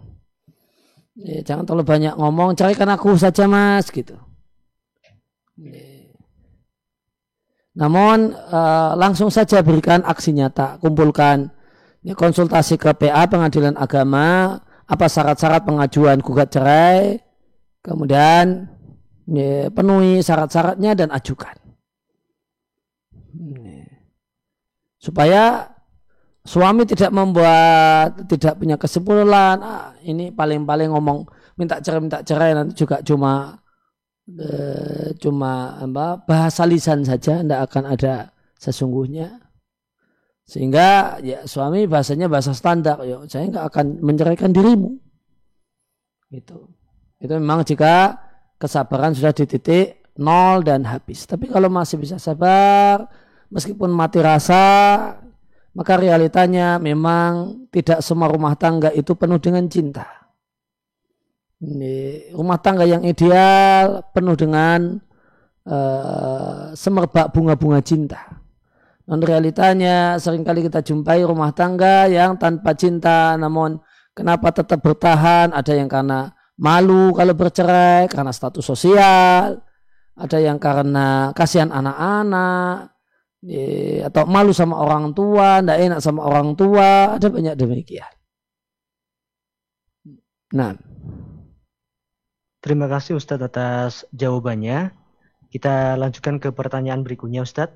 [1.16, 4.20] Ya, jangan terlalu banyak ngomong, carikan aku saja mas gitu.
[5.56, 5.92] Ya.
[7.72, 11.56] Namun uh, langsung saja berikan aksi nyata, kumpulkan
[12.04, 17.20] ya, konsultasi ke PA pengadilan agama, apa syarat-syarat pengajuan gugat cerai,
[17.82, 18.70] kemudian
[19.30, 21.56] ya, penuhi syarat-syaratnya dan ajukan.
[25.02, 25.72] Supaya
[26.42, 32.74] suami tidak membuat tidak punya kesimpulan ah, ini paling-paling ngomong minta cerai minta cerai nanti
[32.74, 33.62] juga cuma
[34.26, 39.38] eh, cuma apa bahasa lisan saja tidak akan ada sesungguhnya
[40.52, 45.00] sehingga ya suami bahasanya bahasa standar yo saya nggak akan menceraikan dirimu
[46.36, 46.68] itu
[47.24, 48.20] itu memang jika
[48.60, 53.08] kesabaran sudah di titik nol dan habis tapi kalau masih bisa sabar
[53.48, 54.68] meskipun mati rasa
[55.72, 60.04] maka realitanya memang tidak semua rumah tangga itu penuh dengan cinta.
[61.62, 64.98] Ini rumah tangga yang ideal penuh dengan
[65.70, 68.41] uh, semerbak bunga-bunga cinta.
[69.12, 73.76] Non realitanya sering kali kita jumpai rumah tangga yang tanpa cinta namun
[74.16, 79.60] kenapa tetap bertahan ada yang karena malu kalau bercerai karena status sosial
[80.16, 82.92] ada yang karena kasihan anak-anak
[84.06, 88.12] atau malu sama orang tua, tidak enak sama orang tua, ada banyak demikian.
[90.54, 90.78] Nah.
[92.62, 94.94] Terima kasih Ustadz atas jawabannya.
[95.50, 97.74] Kita lanjutkan ke pertanyaan berikutnya Ustadz.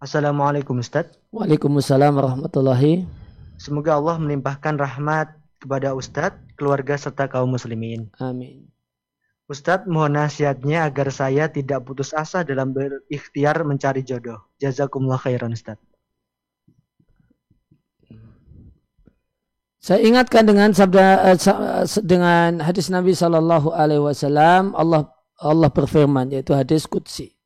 [0.00, 1.12] Assalamualaikum Ustadz.
[1.28, 3.04] Waalaikumsalam warahmatullahi.
[3.60, 8.08] Semoga Allah melimpahkan rahmat kepada Ustadz, keluarga serta kaum muslimin.
[8.16, 8.64] Amin.
[9.44, 14.40] Ustadz mohon nasihatnya agar saya tidak putus asa dalam berikhtiar mencari jodoh.
[14.56, 15.84] Jazakumullah khairan Ustadz.
[19.84, 26.56] Saya ingatkan dengan sabda uh, dengan hadis Nabi Shallallahu Alaihi Wasallam Allah Allah berfirman yaitu
[26.56, 27.36] hadis kutsi.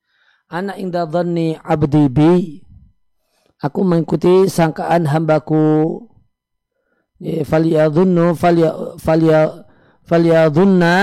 [0.53, 2.61] Anak inda dhanni abdi bi.
[3.64, 6.05] Aku mengikuti sangkaan hambaku.
[7.24, 8.36] Faliyadhunnu
[10.05, 10.95] faliyadhunna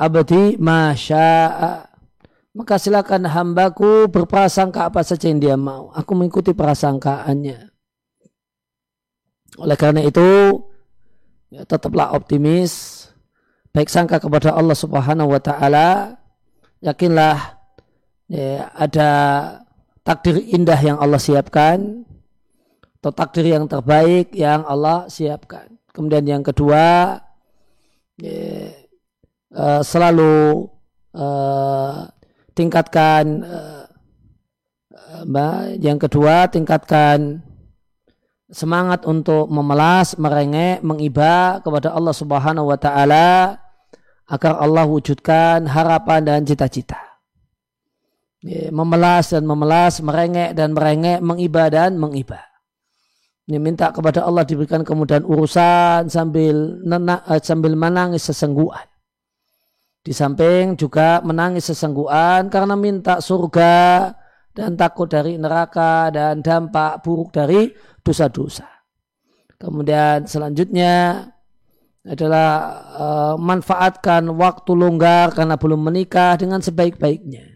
[0.00, 1.90] abdi masya'a
[2.56, 7.68] maka silakan hambaku berprasangka apa saja yang dia mau aku mengikuti prasangkaannya
[9.60, 10.58] oleh karena itu
[11.52, 13.06] ya, tetaplah optimis
[13.70, 16.18] baik sangka kepada Allah Subhanahu wa taala
[16.82, 17.59] yakinlah
[18.30, 19.10] ya, ada
[20.06, 22.06] takdir indah yang Allah siapkan
[23.02, 27.18] atau takdir yang terbaik yang Allah siapkan kemudian yang kedua
[28.22, 28.70] ya,
[29.56, 30.70] uh, selalu
[31.18, 32.06] uh,
[32.54, 33.84] tingkatkan uh,
[35.82, 37.42] yang kedua tingkatkan
[38.50, 43.58] semangat untuk memelas, merengek, mengiba kepada Allah Subhanahu wa taala
[44.30, 47.09] agar Allah wujudkan harapan dan cita-cita.
[48.40, 52.40] Ya, memelas dan memelas, merengek dan merengek, mengiba dan mengiba.
[53.44, 58.86] Ini minta kepada Allah diberikan kemudahan urusan sambil nenak, sambil menangis sesengguhan.
[60.00, 64.08] Di samping juga menangis sesengguhan karena minta surga
[64.56, 67.68] dan takut dari neraka dan dampak buruk dari
[68.00, 68.64] dosa-dosa.
[69.60, 71.26] Kemudian selanjutnya
[72.06, 72.48] adalah
[72.96, 77.49] uh, manfaatkan waktu longgar karena belum menikah dengan sebaik-baiknya.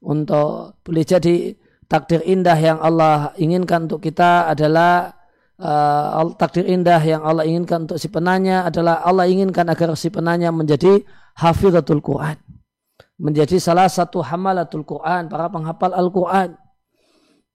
[0.00, 1.52] Untuk boleh jadi
[1.84, 5.12] takdir indah yang Allah inginkan untuk kita adalah
[5.60, 10.48] uh, takdir indah yang Allah inginkan untuk si penanya adalah Allah inginkan agar si penanya
[10.48, 11.04] menjadi
[11.36, 12.40] hafizatul Quran.
[13.20, 16.56] Menjadi salah satu hamalatul Quran, para penghafal Al-Quran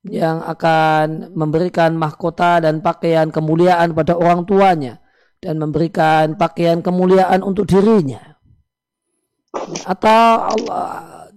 [0.06, 5.02] yang akan memberikan mahkota dan pakaian kemuliaan pada orang tuanya
[5.42, 8.38] dan memberikan pakaian kemuliaan untuk dirinya.
[9.90, 10.86] Atau Allah,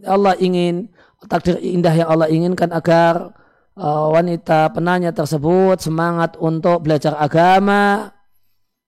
[0.04, 0.92] Allah ingin
[1.26, 3.34] takdir indah yang Allah inginkan agar
[3.74, 8.14] uh, wanita penanya tersebut semangat untuk belajar agama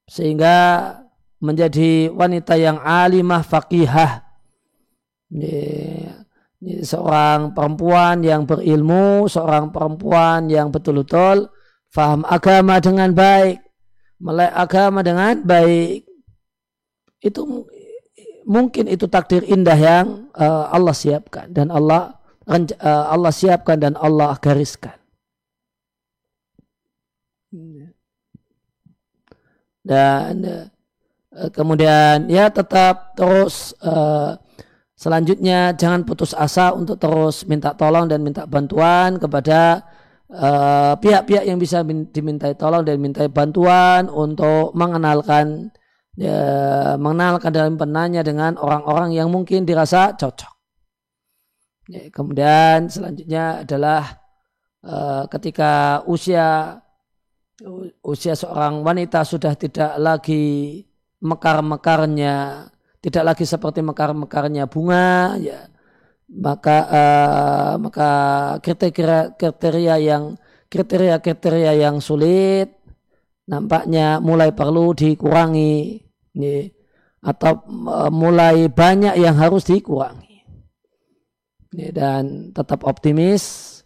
[0.06, 0.94] sehingga
[1.40, 4.28] menjadi wanita yang alimah faqihah.
[6.84, 11.48] Seorang perempuan yang berilmu, seorang perempuan yang betul-betul
[11.88, 13.64] faham agama dengan baik,
[14.20, 16.04] melek agama dengan baik.
[17.24, 17.64] Itu
[18.44, 20.06] mungkin itu takdir indah yang
[20.36, 22.19] uh, Allah siapkan dan Allah
[22.50, 24.98] Allah siapkan dan Allah gariskan.
[29.80, 30.68] Dan
[31.30, 34.34] Eh, kemudian ya tetap terus uh,
[34.98, 39.86] selanjutnya jangan putus asa untuk terus minta tolong dan minta bantuan kepada
[40.28, 45.70] eh, pihak-pihak yang bisa dimintai tolong dan minta bantuan untuk mengenalkan
[46.18, 50.59] ya, mengenalkan dalam penanya dengan orang-orang yang mungkin dirasa cocok.
[51.90, 54.22] Ya, kemudian selanjutnya adalah
[54.86, 56.78] uh, ketika usia
[58.06, 60.86] usia seorang wanita sudah tidak lagi
[61.18, 62.70] mekar-mekarnya
[63.02, 65.66] tidak lagi seperti mekar-mekarnya bunga ya
[66.30, 68.10] maka uh, maka
[68.62, 70.38] kriteria kriteria yang
[70.70, 72.70] kriteria-kriteria yang sulit
[73.50, 76.06] nampaknya mulai perlu dikurangi
[76.38, 76.70] ini,
[77.18, 80.29] atau uh, mulai banyak yang harus dikurangi
[81.70, 83.76] dan tetap optimis.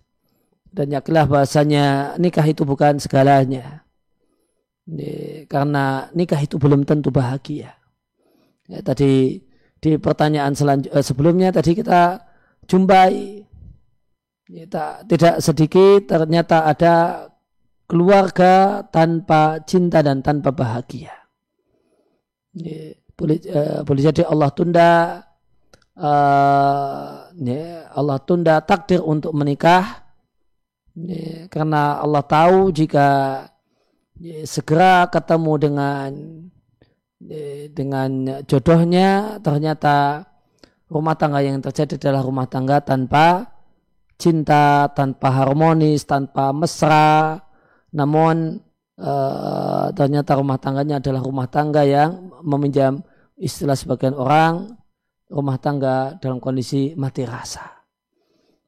[0.74, 3.86] Dan yakinlah bahasanya nikah itu bukan segalanya.
[5.46, 7.72] Karena nikah itu belum tentu bahagia.
[8.66, 9.38] Ya, tadi
[9.78, 10.56] di pertanyaan
[10.88, 12.20] eh, sebelumnya tadi kita
[12.66, 13.44] jumpai.
[14.44, 14.68] Ya,
[15.08, 17.28] tidak sedikit ternyata ada
[17.88, 21.12] keluarga tanpa cinta dan tanpa bahagia.
[22.52, 24.90] Ya, boleh, uh, boleh jadi Allah tunda
[25.98, 30.04] uh, ya, Allah tunda takdir untuk menikah.
[30.94, 33.08] Ya, karena Allah tahu jika
[34.18, 36.10] ya, segera ketemu dengan
[37.18, 38.10] ya, dengan
[38.46, 40.22] jodohnya ternyata
[40.86, 43.50] rumah tangga yang terjadi adalah rumah tangga tanpa
[44.14, 47.42] cinta, tanpa harmonis, tanpa mesra,
[47.90, 48.62] namun
[49.02, 53.02] uh, ternyata rumah tangganya adalah rumah tangga yang meminjam
[53.34, 54.78] istilah sebagian orang
[55.32, 57.64] rumah tangga dalam kondisi mati rasa.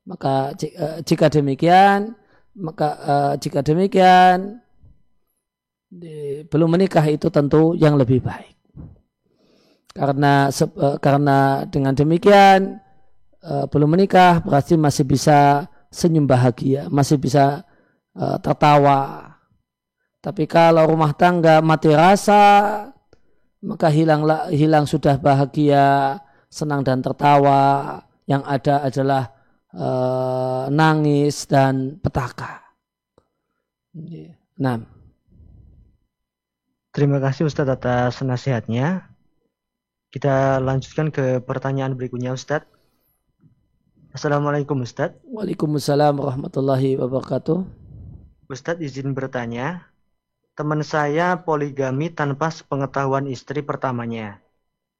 [0.07, 2.15] Maka uh, jika demikian,
[2.57, 4.63] maka uh, jika demikian
[6.51, 8.57] belum menikah itu tentu yang lebih baik.
[9.91, 12.83] Karena uh, karena dengan demikian
[13.47, 17.63] belum menikah berarti masih bisa senyum bahagia, masih bisa
[18.43, 19.39] tertawa.
[20.19, 22.43] Tapi kalau rumah tangga mati rasa,
[23.63, 26.19] maka hilanglah hilang sudah bahagia,
[26.57, 28.01] senang dan tertawa.
[28.25, 29.23] Yang ada adalah
[29.77, 32.65] uh, nangis dan petaka.
[34.57, 34.81] Nah.
[36.97, 39.05] Terima kasih Ustadz atas nasihatnya.
[40.09, 42.73] Kita lanjutkan ke pertanyaan berikutnya Ustadz.
[44.17, 45.21] Assalamualaikum Ustadz.
[45.29, 47.69] Waalaikumsalam warahmatullahi wabarakatuh.
[48.49, 49.93] Ustadz izin bertanya,
[50.57, 54.41] teman saya poligami tanpa sepengetahuan istri pertamanya.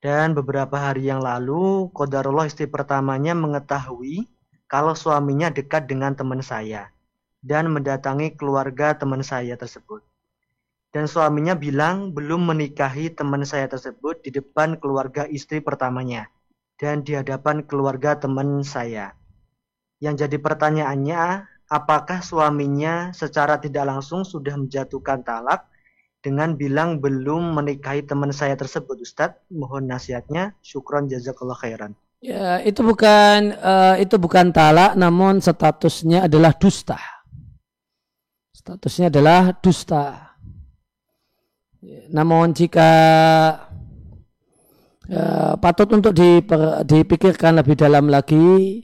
[0.01, 4.29] Dan beberapa hari yang lalu, Kodarullah istri pertamanya mengetahui
[4.69, 6.93] kalau suaminya dekat dengan teman saya
[7.41, 10.03] dan mendatangi keluarga teman saya tersebut.
[10.91, 16.29] Dan suaminya bilang belum menikahi teman saya tersebut di depan keluarga istri pertamanya
[16.81, 19.13] dan di hadapan keluarga teman saya.
[20.01, 21.23] Yang jadi pertanyaannya,
[21.73, 25.65] apakah suaminya secara tidak langsung sudah menjatuhkan talak
[26.25, 30.57] dengan bilang belum menikahi teman saya tersebut Ustadz mohon nasihatnya.
[30.65, 31.93] Syukron jazakallah khairan.
[32.25, 36.99] Ya itu bukan uh, itu bukan talak namun statusnya adalah dusta.
[38.57, 40.35] Statusnya adalah dusta.
[41.79, 42.91] Ya, namun jika
[45.07, 48.83] uh, patut untuk diper, dipikirkan lebih dalam lagi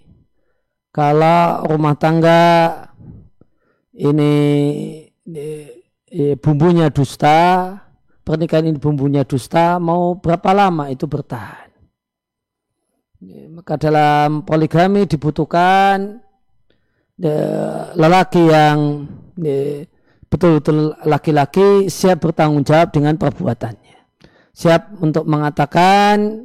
[0.93, 2.45] kalau rumah tangga
[3.97, 4.35] ini,
[5.24, 5.82] ini
[6.39, 7.73] bumbunya dusta,
[8.21, 11.73] pernikahan ini bumbunya dusta, mau berapa lama itu bertahan.
[13.57, 16.21] Maka dalam poligami dibutuhkan
[17.97, 19.07] lelaki yang
[20.27, 23.99] betul-betul laki-laki siap bertanggung jawab dengan perbuatannya.
[24.53, 26.45] Siap untuk mengatakan,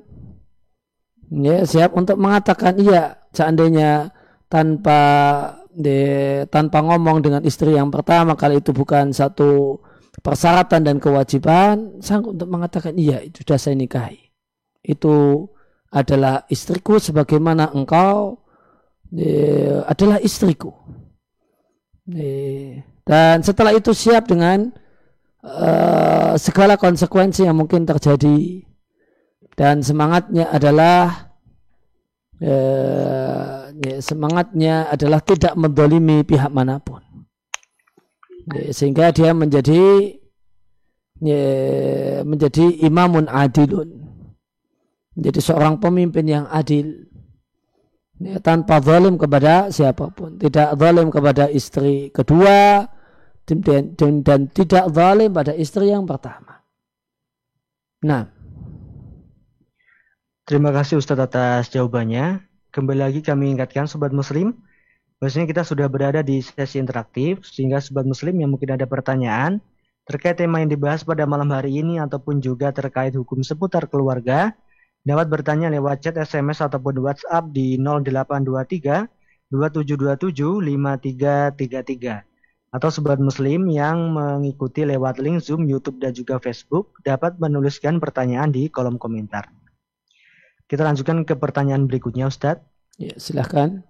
[1.27, 4.15] ya, siap untuk mengatakan iya, seandainya
[4.47, 4.99] tanpa
[5.77, 5.99] de,
[6.49, 9.77] tanpa ngomong dengan istri yang pertama kali itu bukan satu
[10.25, 14.17] persyaratan dan kewajiban sanggup untuk mengatakan iya itu sudah saya nikahi.
[14.81, 15.45] Itu
[15.93, 18.41] adalah istriku sebagaimana engkau
[19.13, 19.29] de,
[19.85, 20.73] adalah istriku.
[22.01, 24.73] De, dan setelah itu siap dengan
[25.45, 28.65] uh, segala konsekuensi yang mungkin terjadi.
[29.57, 31.33] Dan semangatnya adalah
[32.45, 37.01] uh, ya, semangatnya adalah tidak mendolimi pihak mana pun.
[38.47, 40.15] Ya, sehingga dia menjadi
[41.21, 41.43] ya,
[42.23, 44.07] menjadi imamun adilun.
[45.17, 47.09] Menjadi seorang pemimpin yang adil.
[48.17, 50.41] Ya, tanpa zalim kepada siapa pun.
[50.41, 52.89] Tidak zalim kepada istri kedua
[53.45, 53.57] dan,
[53.93, 56.65] dan, dan tidak zalim pada istri yang pertama.
[58.01, 58.33] Nah.
[60.47, 62.46] Terima kasih Ustadz atas jawabannya.
[62.77, 64.53] Kembali lagi kami ingatkan Sobat Muslim,
[65.17, 69.57] bahwasanya kita sudah berada di sesi interaktif, sehingga Sobat Muslim yang mungkin ada pertanyaan
[70.05, 74.53] terkait tema yang dibahas pada malam hari ini ataupun juga terkait hukum seputar keluarga,
[75.01, 79.09] dapat bertanya lewat chat SMS ataupun WhatsApp di 0823
[79.49, 87.41] 2727 5333 atau sobat muslim yang mengikuti lewat link Zoom, YouTube dan juga Facebook dapat
[87.41, 89.49] menuliskan pertanyaan di kolom komentar.
[90.67, 92.63] Kita lanjutkan ke pertanyaan berikutnya, Ustadz.
[92.99, 93.87] Ya, silahkan.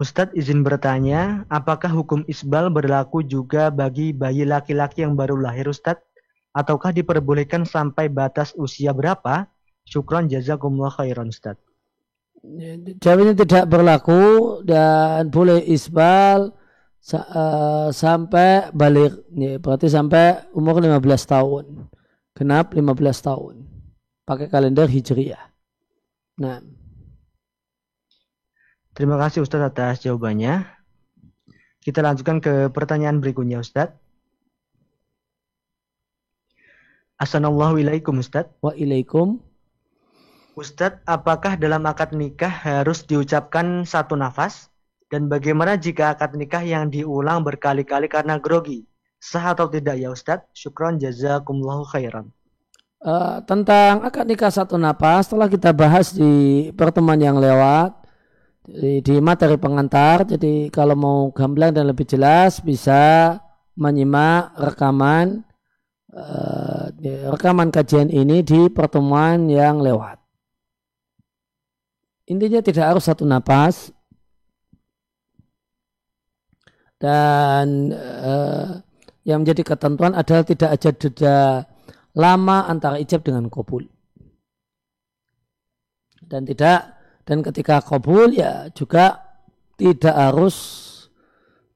[0.00, 6.02] Ustadz izin bertanya, apakah hukum isbal berlaku juga bagi bayi laki-laki yang baru lahir Ustadz?
[6.50, 9.46] Ataukah diperbolehkan sampai batas usia berapa?
[9.86, 11.62] Syukron jazakumullah khairan Ustadz.
[13.00, 16.52] Jawabnya tidak berlaku dan boleh isbal
[17.12, 19.14] uh, sampai balik.
[19.32, 21.64] Ya, berarti sampai umur 15 tahun.
[22.34, 22.82] Genap 15
[23.24, 23.54] tahun.
[24.26, 25.53] Pakai kalender Hijriyah.
[26.34, 26.58] Nah.
[28.94, 30.66] Terima kasih Ustadz atas jawabannya.
[31.82, 33.94] Kita lanjutkan ke pertanyaan berikutnya Ustadz.
[37.18, 38.54] Assalamualaikum Ustadz.
[38.62, 39.38] Waalaikum.
[40.54, 44.70] Ustadz, apakah dalam akad nikah harus diucapkan satu nafas?
[45.10, 48.86] Dan bagaimana jika akad nikah yang diulang berkali-kali karena grogi?
[49.18, 50.50] Sah atau tidak ya Ustadz?
[50.54, 52.30] Syukron jazakumullahu khairan.
[53.04, 57.92] Uh, tentang akad nikah satu nafas telah kita bahas di pertemuan yang lewat
[58.64, 60.24] di, di materi pengantar.
[60.24, 63.36] Jadi kalau mau gamblang dan lebih jelas bisa
[63.76, 65.44] menyimak rekaman
[66.16, 66.88] uh,
[67.28, 70.16] rekaman kajian ini di pertemuan yang lewat.
[72.24, 73.92] Intinya tidak harus satu napas
[76.96, 78.80] dan uh,
[79.28, 81.68] yang menjadi ketentuan adalah tidak ada jeda
[82.14, 83.86] lama antara ijab dengan kabul.
[86.24, 86.94] Dan tidak
[87.28, 89.20] dan ketika kabul ya juga
[89.76, 90.56] tidak harus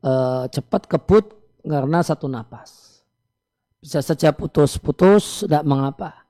[0.03, 1.25] uh, cepat kebut
[1.67, 3.03] karena satu napas.
[3.79, 6.27] Bisa saja putus-putus, tidak mengapa.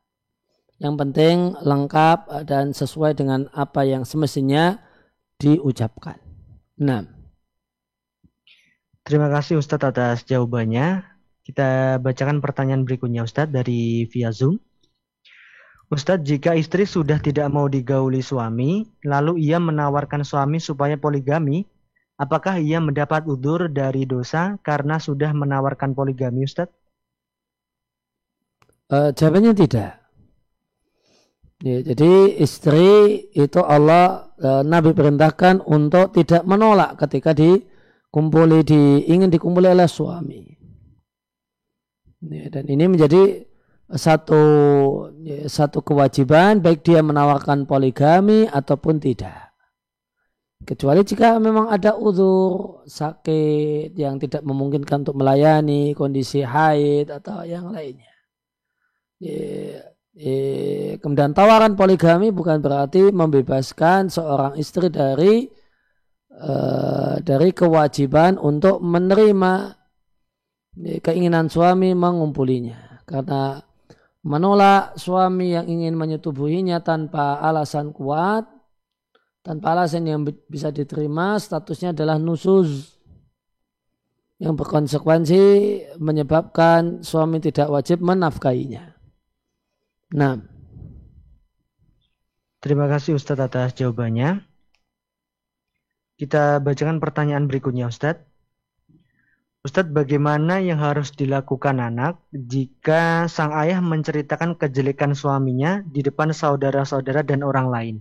[0.79, 4.79] Yang penting lengkap dan sesuai dengan apa yang semestinya
[5.41, 6.21] diucapkan.
[6.79, 7.03] Nah.
[9.09, 11.08] Terima kasih Ustadz atas jawabannya.
[11.49, 14.61] Kita bacakan pertanyaan berikutnya Ustadz dari via Zoom.
[15.88, 21.64] Ustadz, jika istri sudah tidak mau digauli suami, lalu ia menawarkan suami supaya poligami,
[22.20, 26.76] apakah ia mendapat udur dari dosa karena sudah menawarkan poligami, Ustadz?
[28.92, 30.05] Uh, jawabannya tidak.
[31.64, 39.32] Ya, jadi istri itu Allah uh, Nabi perintahkan untuk tidak menolak ketika dikumpuli di ingin
[39.32, 40.58] dikumpuli oleh suami.
[42.19, 43.47] Ya, dan ini menjadi
[43.89, 44.43] satu
[45.23, 49.55] ya, satu kewajiban baik dia menawarkan poligami ataupun tidak.
[50.66, 57.71] Kecuali jika memang ada uzur sakit yang tidak memungkinkan untuk melayani kondisi haid atau yang
[57.71, 58.11] lainnya.
[59.23, 59.81] Ya,
[60.19, 65.47] ya, kemudian tawaran poligami bukan berarti membebaskan seorang istri dari
[66.35, 69.78] uh, dari kewajiban untuk menerima
[70.79, 73.62] keinginan suami mengumpulinya karena
[74.22, 78.45] menolak suami yang ingin menyetubuhinya tanpa alasan kuat,
[79.41, 83.01] tanpa alasan yang bisa diterima, statusnya adalah nusuz
[84.39, 85.43] yang berkonsekuensi
[85.99, 88.95] menyebabkan suami tidak wajib menafkainya.
[90.14, 90.39] Nah,
[92.62, 94.45] terima kasih Ustadz atas jawabannya.
[96.18, 98.28] Kita bacakan pertanyaan berikutnya Ustadz.
[99.69, 107.21] Ustadz, bagaimana yang harus dilakukan anak jika sang ayah menceritakan kejelekan suaminya di depan saudara-saudara
[107.21, 107.95] dan orang lain?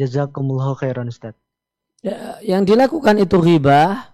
[0.00, 1.36] Jazakumullah khairan Ustadz.
[2.00, 4.08] Ya, yang dilakukan itu riba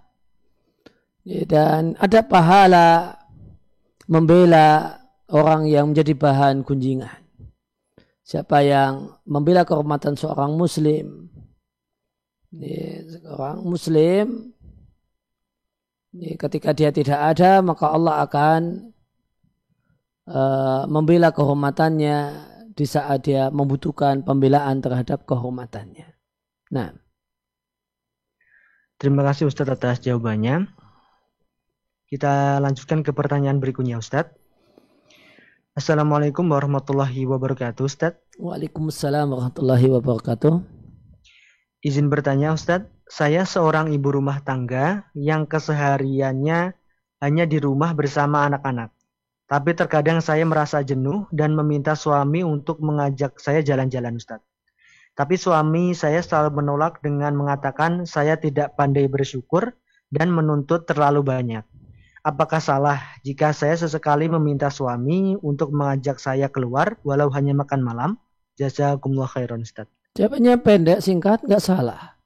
[1.23, 3.15] ya, dan ada pahala
[4.11, 4.99] membela
[5.31, 7.15] orang yang menjadi bahan kunjingan.
[8.27, 11.31] Siapa yang membela kehormatan seorang muslim,
[12.51, 14.51] ya, seorang muslim
[16.17, 18.61] ketika dia tidak ada maka Allah akan
[20.29, 22.19] uh, membela kehormatannya
[22.73, 26.15] di saat dia membutuhkan pembelaan terhadap kehormatannya.
[26.71, 26.95] Nah.
[28.99, 30.67] Terima kasih Ustadz atas jawabannya.
[32.11, 34.35] Kita lanjutkan ke pertanyaan berikutnya Ustadz.
[35.79, 38.19] Assalamualaikum warahmatullahi wabarakatuh Ustadz.
[38.43, 40.67] Waalaikumsalam warahmatullahi wabarakatuh.
[41.87, 46.77] Izin bertanya Ustadz, saya seorang ibu rumah tangga yang kesehariannya
[47.25, 48.93] hanya di rumah bersama anak-anak.
[49.49, 54.45] Tapi terkadang saya merasa jenuh dan meminta suami untuk mengajak saya jalan-jalan Ustadz.
[55.17, 59.73] Tapi suami saya selalu menolak dengan mengatakan saya tidak pandai bersyukur
[60.13, 61.65] dan menuntut terlalu banyak.
[62.21, 68.11] Apakah salah jika saya sesekali meminta suami untuk mengajak saya keluar walau hanya makan malam?
[68.61, 69.91] Jazakumullah khairan Ustadz.
[70.13, 72.18] Jawabannya pendek, singkat, nggak salah.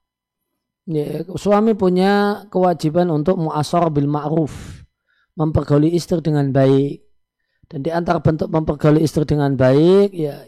[0.82, 4.82] Ya, suami punya kewajiban untuk muasar bil ma'ruf,
[5.38, 7.06] mempergauli istri dengan baik.
[7.70, 10.42] Dan di antara bentuk mempergauli istri dengan baik, ya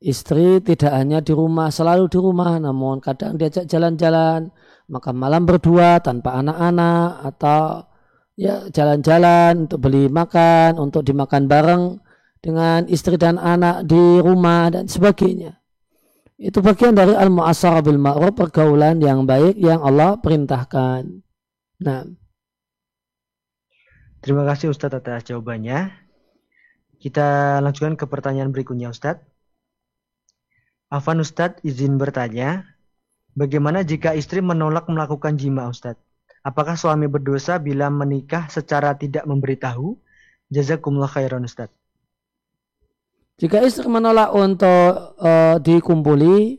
[0.00, 4.48] istri tidak hanya di rumah, selalu di rumah, namun kadang diajak jalan-jalan,
[4.88, 7.84] makan malam berdua tanpa anak-anak atau
[8.32, 11.84] ya jalan-jalan untuk beli makan, untuk dimakan bareng
[12.40, 15.65] dengan istri dan anak di rumah dan sebagainya.
[16.36, 21.08] Itu bagian dari al-mu'asyarah bil ma'ruf pergaulan yang baik yang Allah perintahkan.
[21.80, 22.04] Nah.
[24.20, 25.96] Terima kasih Ustadz atas jawabannya.
[27.00, 29.24] Kita lanjutkan ke pertanyaan berikutnya Ustadz.
[30.92, 32.68] Afan Ustadz izin bertanya,
[33.32, 36.04] bagaimana jika istri menolak melakukan jima Ustadz?
[36.44, 39.96] Apakah suami berdosa bila menikah secara tidak memberitahu?
[40.52, 41.85] Jazakumullah khairan Ustadz.
[43.36, 46.56] Jika istri menolak untuk uh, dikumpuli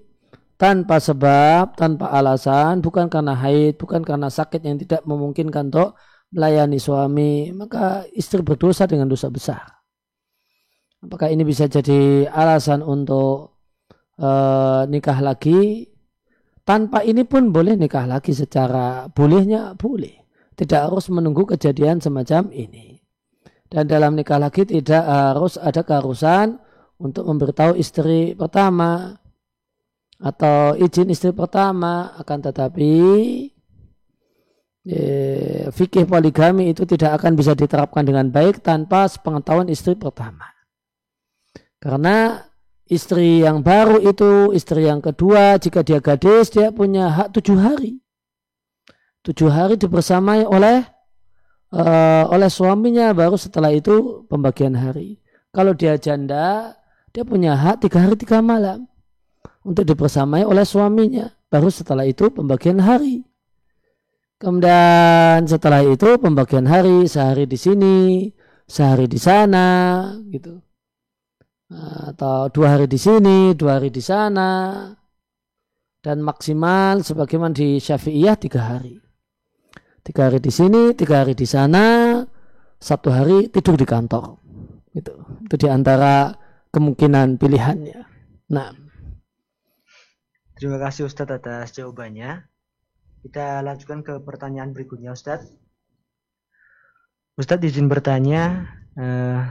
[0.61, 5.97] tanpa sebab, tanpa alasan, bukan karena haid, bukan karena sakit yang tidak memungkinkan untuk
[6.29, 9.65] melayani suami, maka istri berdosa dengan dosa besar.
[11.01, 13.57] Apakah ini bisa jadi alasan untuk
[14.21, 15.89] uh, nikah lagi?
[16.61, 20.29] Tanpa ini pun boleh nikah lagi secara bolehnya boleh.
[20.53, 23.01] Tidak harus menunggu kejadian semacam ini.
[23.65, 26.66] Dan dalam nikah lagi tidak harus ada keharusan
[26.97, 29.17] untuk memberitahu istri pertama
[30.17, 32.13] atau izin istri pertama.
[32.17, 32.93] Akan tetapi
[34.87, 40.49] eh, fikih poligami itu tidak akan bisa diterapkan dengan baik tanpa sepengetahuan istri pertama.
[41.77, 42.41] Karena
[42.89, 48.01] istri yang baru itu istri yang kedua jika dia gadis dia punya hak tujuh hari.
[49.21, 50.87] Tujuh hari dibersamai oleh
[51.75, 55.19] uh, oleh suaminya baru setelah itu pembagian hari.
[55.51, 56.75] Kalau dia janda
[57.17, 58.85] dia punya hak tiga hari tiga malam
[59.65, 61.33] untuk dibersamai oleh suaminya.
[61.49, 63.25] Baru setelah itu pembagian hari.
[64.37, 68.29] Kemudian setelah itu pembagian hari sehari di sini,
[68.69, 70.61] sehari di sana, gitu.
[72.13, 74.85] Atau dua hari di sini, dua hari di sana,
[76.05, 78.93] dan maksimal sebagaimana di Syafi'iyah tiga hari.
[80.05, 82.21] Tiga hari di sini, tiga hari di sana,
[82.77, 84.37] satu hari tidur di kantor.
[84.93, 85.17] Itu,
[85.49, 86.45] itu di antara
[86.77, 88.05] kemungkinan pilihannya.
[88.53, 88.69] Nah.
[90.53, 92.45] Terima kasih Ustadz atas jawabannya.
[93.25, 95.49] Kita lanjutkan ke pertanyaan berikutnya Ustadz.
[97.37, 98.65] Ustadz izin bertanya,
[98.97, 99.41] eh,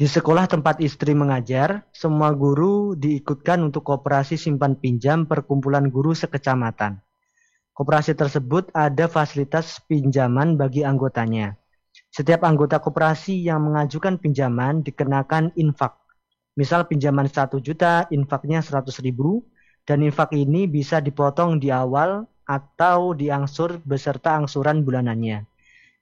[0.00, 6.98] di sekolah tempat istri mengajar, semua guru diikutkan untuk kooperasi simpan pinjam perkumpulan guru sekecamatan.
[7.76, 11.59] Kooperasi tersebut ada fasilitas pinjaman bagi anggotanya.
[12.10, 15.94] Setiap anggota koperasi yang mengajukan pinjaman dikenakan infak.
[16.58, 19.46] Misal pinjaman 1 juta, infaknya 100 ribu,
[19.86, 25.46] dan infak ini bisa dipotong di awal atau diangsur beserta angsuran bulanannya.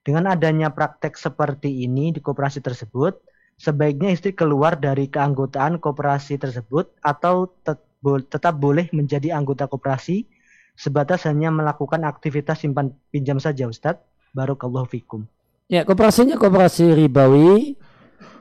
[0.01, 3.21] Dengan adanya praktek seperti ini di koperasi tersebut,
[3.61, 7.53] sebaiknya istri keluar dari keanggotaan koperasi tersebut atau
[8.01, 10.25] tetap boleh menjadi anggota koperasi
[10.73, 14.01] sebatas hanya melakukan aktivitas simpan pinjam saja Ustadz.
[14.33, 15.29] Barakallahu fikum.
[15.69, 17.77] Ya, kooperasinya kooperasi ribawi.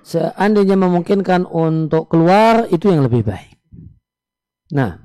[0.00, 3.60] Seandainya memungkinkan untuk keluar, itu yang lebih baik.
[4.72, 4.96] Nah.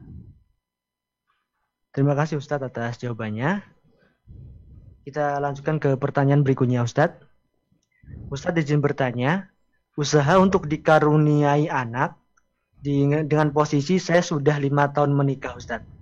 [1.91, 3.59] Terima kasih Ustadz atas jawabannya.
[5.03, 7.19] Kita lanjutkan ke pertanyaan berikutnya Ustadz.
[8.31, 9.51] Ustadz izin bertanya,
[9.99, 12.15] usaha untuk dikaruniai anak
[12.79, 15.92] dengan posisi saya sudah lima tahun menikah Ustadz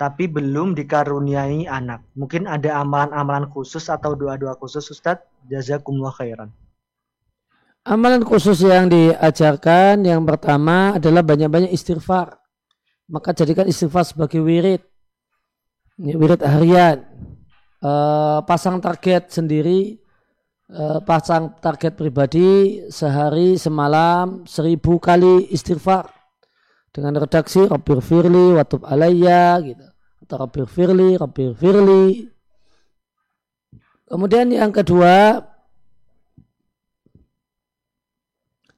[0.00, 2.08] tapi belum dikaruniai anak.
[2.16, 5.28] Mungkin ada amalan-amalan khusus atau doa-doa khusus Ustadz?
[5.44, 6.48] Jazakumullah khairan.
[7.84, 12.40] Amalan khusus yang diajarkan yang pertama adalah banyak-banyak istighfar.
[13.12, 14.80] Maka jadikan istighfar sebagai wirid.
[16.00, 17.04] Wirid harian.
[17.84, 17.92] E,
[18.48, 20.00] pasang target sendiri.
[20.64, 26.08] E, pasang target pribadi sehari semalam seribu kali istighfar
[26.88, 29.89] dengan redaksi Rabbir Firli, Watub Alayya gitu.
[30.30, 32.22] Atau Rabbir Firli, Rabbir Firli.
[34.06, 35.42] Kemudian yang kedua,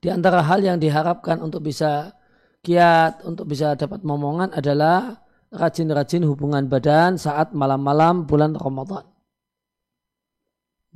[0.01, 2.17] di antara hal yang diharapkan untuk bisa
[2.65, 5.21] kiat, untuk bisa dapat momongan adalah
[5.53, 9.05] rajin-rajin hubungan badan saat malam-malam bulan Ramadan.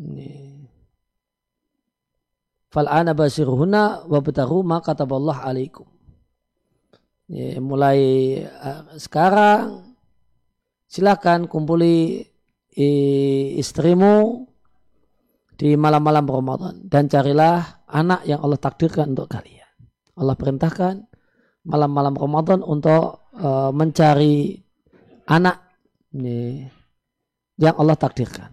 [0.01, 0.65] Ini.
[2.73, 5.85] Fal'ana basiruhuna wa betaru ma kataballah alaikum.
[7.29, 8.01] Ya, mulai
[8.41, 9.86] uh, sekarang
[10.87, 12.23] silakan kumpuli
[13.57, 14.47] istrimu
[15.57, 19.65] di malam-malam Ramadan dan carilah anak yang Allah takdirkan untuk kalian.
[20.17, 20.95] Allah perintahkan
[21.67, 24.61] malam-malam Ramadan untuk uh, mencari
[25.29, 25.65] anak
[27.57, 28.53] yang Allah takdirkan.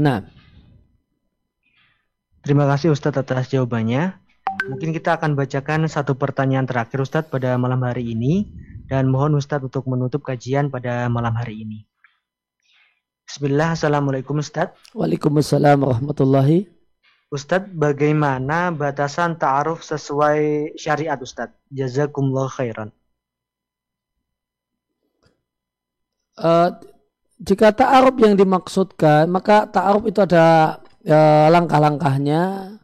[0.00, 0.24] Nah,
[2.40, 4.16] Terima kasih Ustadz atas jawabannya.
[4.68, 8.52] Mungkin kita akan bacakan satu pertanyaan terakhir Ustadz pada malam hari ini
[8.90, 11.88] dan mohon Ustadz untuk menutup kajian pada malam hari ini.
[13.24, 14.76] Bismillah, Assalamualaikum Ustadz.
[14.92, 16.66] Waalaikumsalam warahmatullahi.
[17.30, 21.54] Ustadz, bagaimana batasan ta'aruf sesuai syariat Ustadz?
[21.70, 22.90] Jazakumullah khairan.
[26.34, 26.74] Uh,
[27.38, 32.74] jika ta'aruf yang dimaksudkan, maka ta'aruf itu ada uh, langkah-langkahnya.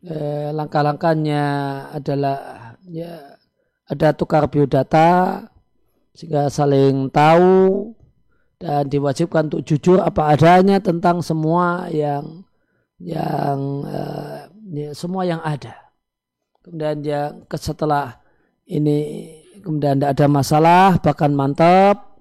[0.00, 1.44] Uh, langkah-langkahnya
[1.92, 3.36] adalah ya
[3.84, 5.44] ada tukar biodata
[6.16, 7.92] sehingga saling tahu
[8.56, 12.48] dan diwajibkan untuk jujur apa adanya tentang semua yang
[12.96, 15.76] yang uh, ya, semua yang ada.
[16.64, 18.20] Kemudian yang setelah
[18.68, 19.28] ini
[19.60, 22.16] kemudian tidak ada masalah bahkan mantap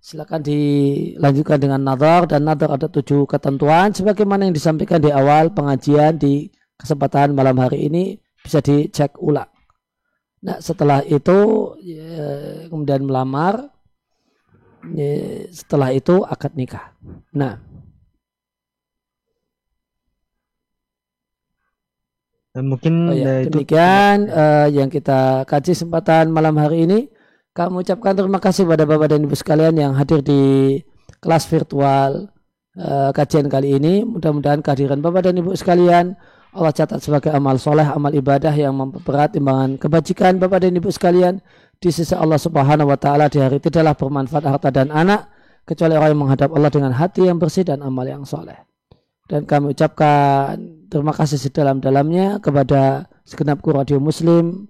[0.00, 6.16] silakan dilanjutkan dengan nadar dan nadar ada tujuh ketentuan sebagaimana yang disampaikan di awal pengajian
[6.16, 6.48] di
[6.80, 9.48] kesempatan malam hari ini bisa dicek ulang.
[10.40, 11.38] Nah setelah itu
[11.84, 13.68] ya, kemudian melamar
[15.52, 16.96] setelah itu akad nikah.
[17.36, 17.60] Nah,
[22.56, 27.00] mungkin oh ya, demikian uh, yang kita kaji kesempatan malam hari ini.
[27.50, 30.78] Kami ucapkan terima kasih pada Bapak dan Ibu sekalian yang hadir di
[31.18, 32.30] kelas virtual
[32.78, 34.06] uh, kajian kali ini.
[34.06, 36.16] Mudah-mudahan kehadiran Bapak dan Ibu sekalian
[36.50, 41.38] Allah catat sebagai amal soleh, amal ibadah yang memperberat timbangan kebajikan Bapak dan Ibu sekalian
[41.78, 45.30] di sisi Allah Subhanahu wa taala di hari tidaklah bermanfaat harta dan anak
[45.62, 48.58] kecuali orang yang menghadap Allah dengan hati yang bersih dan amal yang soleh.
[49.30, 50.58] Dan kami ucapkan
[50.90, 54.66] terima kasih sedalam-dalamnya kepada segenap kru radio muslim,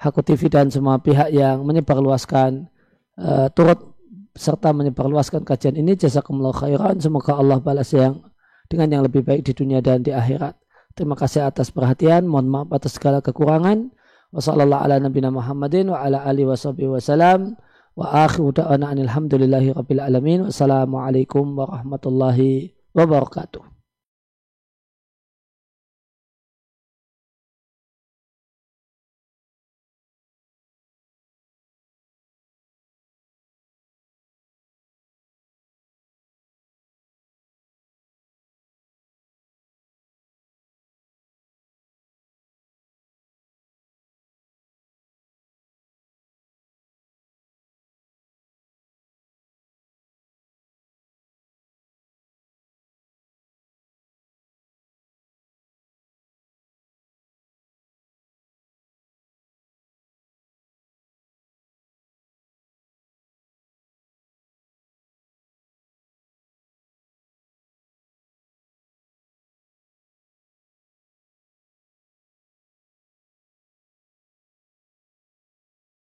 [0.00, 2.72] Haku TV dan semua pihak yang menyebarluaskan
[3.20, 3.98] uh, turut
[4.32, 8.22] serta menyebarluaskan kajian ini jazakumullah khairan semoga Allah balas yang
[8.70, 10.56] dengan yang lebih baik di dunia dan di akhirat.
[10.98, 13.94] Terima kasih atas perhatian, mohon maaf atas segala kekurangan.
[20.50, 23.77] Wassalamualaikum warahmatullahi wabarakatuh.